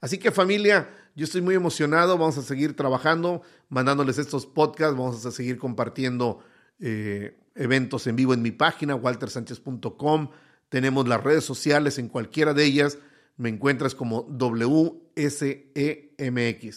Así 0.00 0.18
que 0.18 0.30
familia, 0.30 0.90
yo 1.14 1.24
estoy 1.24 1.40
muy 1.40 1.54
emocionado, 1.54 2.18
vamos 2.18 2.36
a 2.36 2.42
seguir 2.42 2.76
trabajando, 2.76 3.42
mandándoles 3.68 4.18
estos 4.18 4.44
podcasts, 4.44 4.96
vamos 4.96 5.24
a 5.24 5.30
seguir 5.30 5.56
compartiendo 5.58 6.40
eh, 6.78 7.38
eventos 7.54 8.06
en 8.06 8.16
vivo 8.16 8.34
en 8.34 8.42
mi 8.42 8.50
página, 8.50 8.96
waltersanchez.com. 8.96 10.30
Tenemos 10.68 11.08
las 11.08 11.22
redes 11.22 11.44
sociales 11.44 11.98
en 11.98 12.08
cualquiera 12.08 12.52
de 12.52 12.64
ellas, 12.64 12.98
me 13.36 13.48
encuentras 13.48 13.94
como 13.94 14.22
WSEMX. 14.22 14.94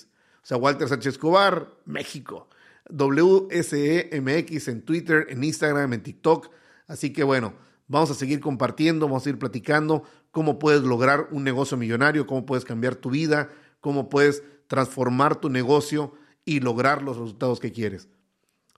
O 0.05 0.45
sea, 0.47 0.57
Walter 0.57 0.87
Sánchez 0.87 1.15
Escobar, 1.15 1.73
México. 1.85 2.47
WSEMX 2.89 4.67
en 4.67 4.81
Twitter, 4.83 5.27
en 5.29 5.43
Instagram, 5.43 5.93
en 5.93 6.03
TikTok. 6.03 6.49
Así 6.87 7.11
que 7.11 7.23
bueno, 7.23 7.53
vamos 7.87 8.11
a 8.11 8.13
seguir 8.13 8.39
compartiendo, 8.39 9.07
vamos 9.07 9.25
a 9.25 9.29
ir 9.29 9.39
platicando 9.39 10.03
cómo 10.31 10.59
puedes 10.59 10.81
lograr 10.81 11.27
un 11.31 11.43
negocio 11.43 11.77
millonario, 11.77 12.27
cómo 12.27 12.45
puedes 12.45 12.65
cambiar 12.65 12.95
tu 12.95 13.09
vida, 13.09 13.49
cómo 13.79 14.09
puedes 14.09 14.43
transformar 14.67 15.39
tu 15.39 15.49
negocio 15.49 16.13
y 16.45 16.59
lograr 16.59 17.01
los 17.01 17.17
resultados 17.17 17.59
que 17.59 17.71
quieres. 17.71 18.07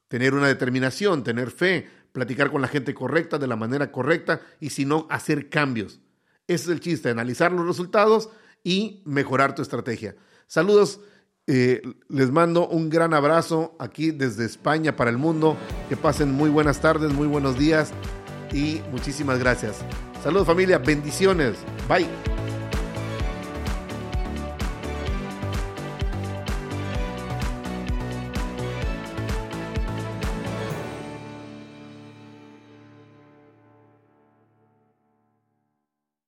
Tener 0.07 0.33
una 0.33 0.47
determinación, 0.47 1.23
tener 1.23 1.51
fe, 1.51 1.87
platicar 2.11 2.51
con 2.51 2.61
la 2.61 2.67
gente 2.67 2.93
correcta, 2.93 3.37
de 3.37 3.47
la 3.47 3.55
manera 3.55 3.91
correcta 3.91 4.41
y 4.59 4.71
si 4.71 4.85
no, 4.85 5.07
hacer 5.09 5.49
cambios. 5.49 5.99
Ese 6.47 6.63
es 6.63 6.69
el 6.69 6.79
chiste, 6.79 7.09
analizar 7.09 7.51
los 7.51 7.67
resultados 7.67 8.29
y 8.63 9.03
mejorar 9.05 9.53
tu 9.53 9.61
estrategia. 9.61 10.15
Saludos, 10.47 10.99
eh, 11.51 11.81
les 12.09 12.29
mando 12.29 12.67
un 12.67 12.91
gran 12.91 13.11
abrazo 13.15 13.75
aquí 13.79 14.11
desde 14.11 14.45
España 14.45 14.95
para 14.95 15.09
el 15.09 15.17
mundo. 15.17 15.57
Que 15.89 15.97
pasen 15.97 16.31
muy 16.31 16.51
buenas 16.51 16.79
tardes, 16.79 17.11
muy 17.11 17.25
buenos 17.25 17.57
días 17.57 17.91
y 18.53 18.81
muchísimas 18.91 19.39
gracias. 19.39 19.77
Saludos 20.23 20.45
familia, 20.45 20.77
bendiciones. 20.77 21.55
Bye. 21.87 22.38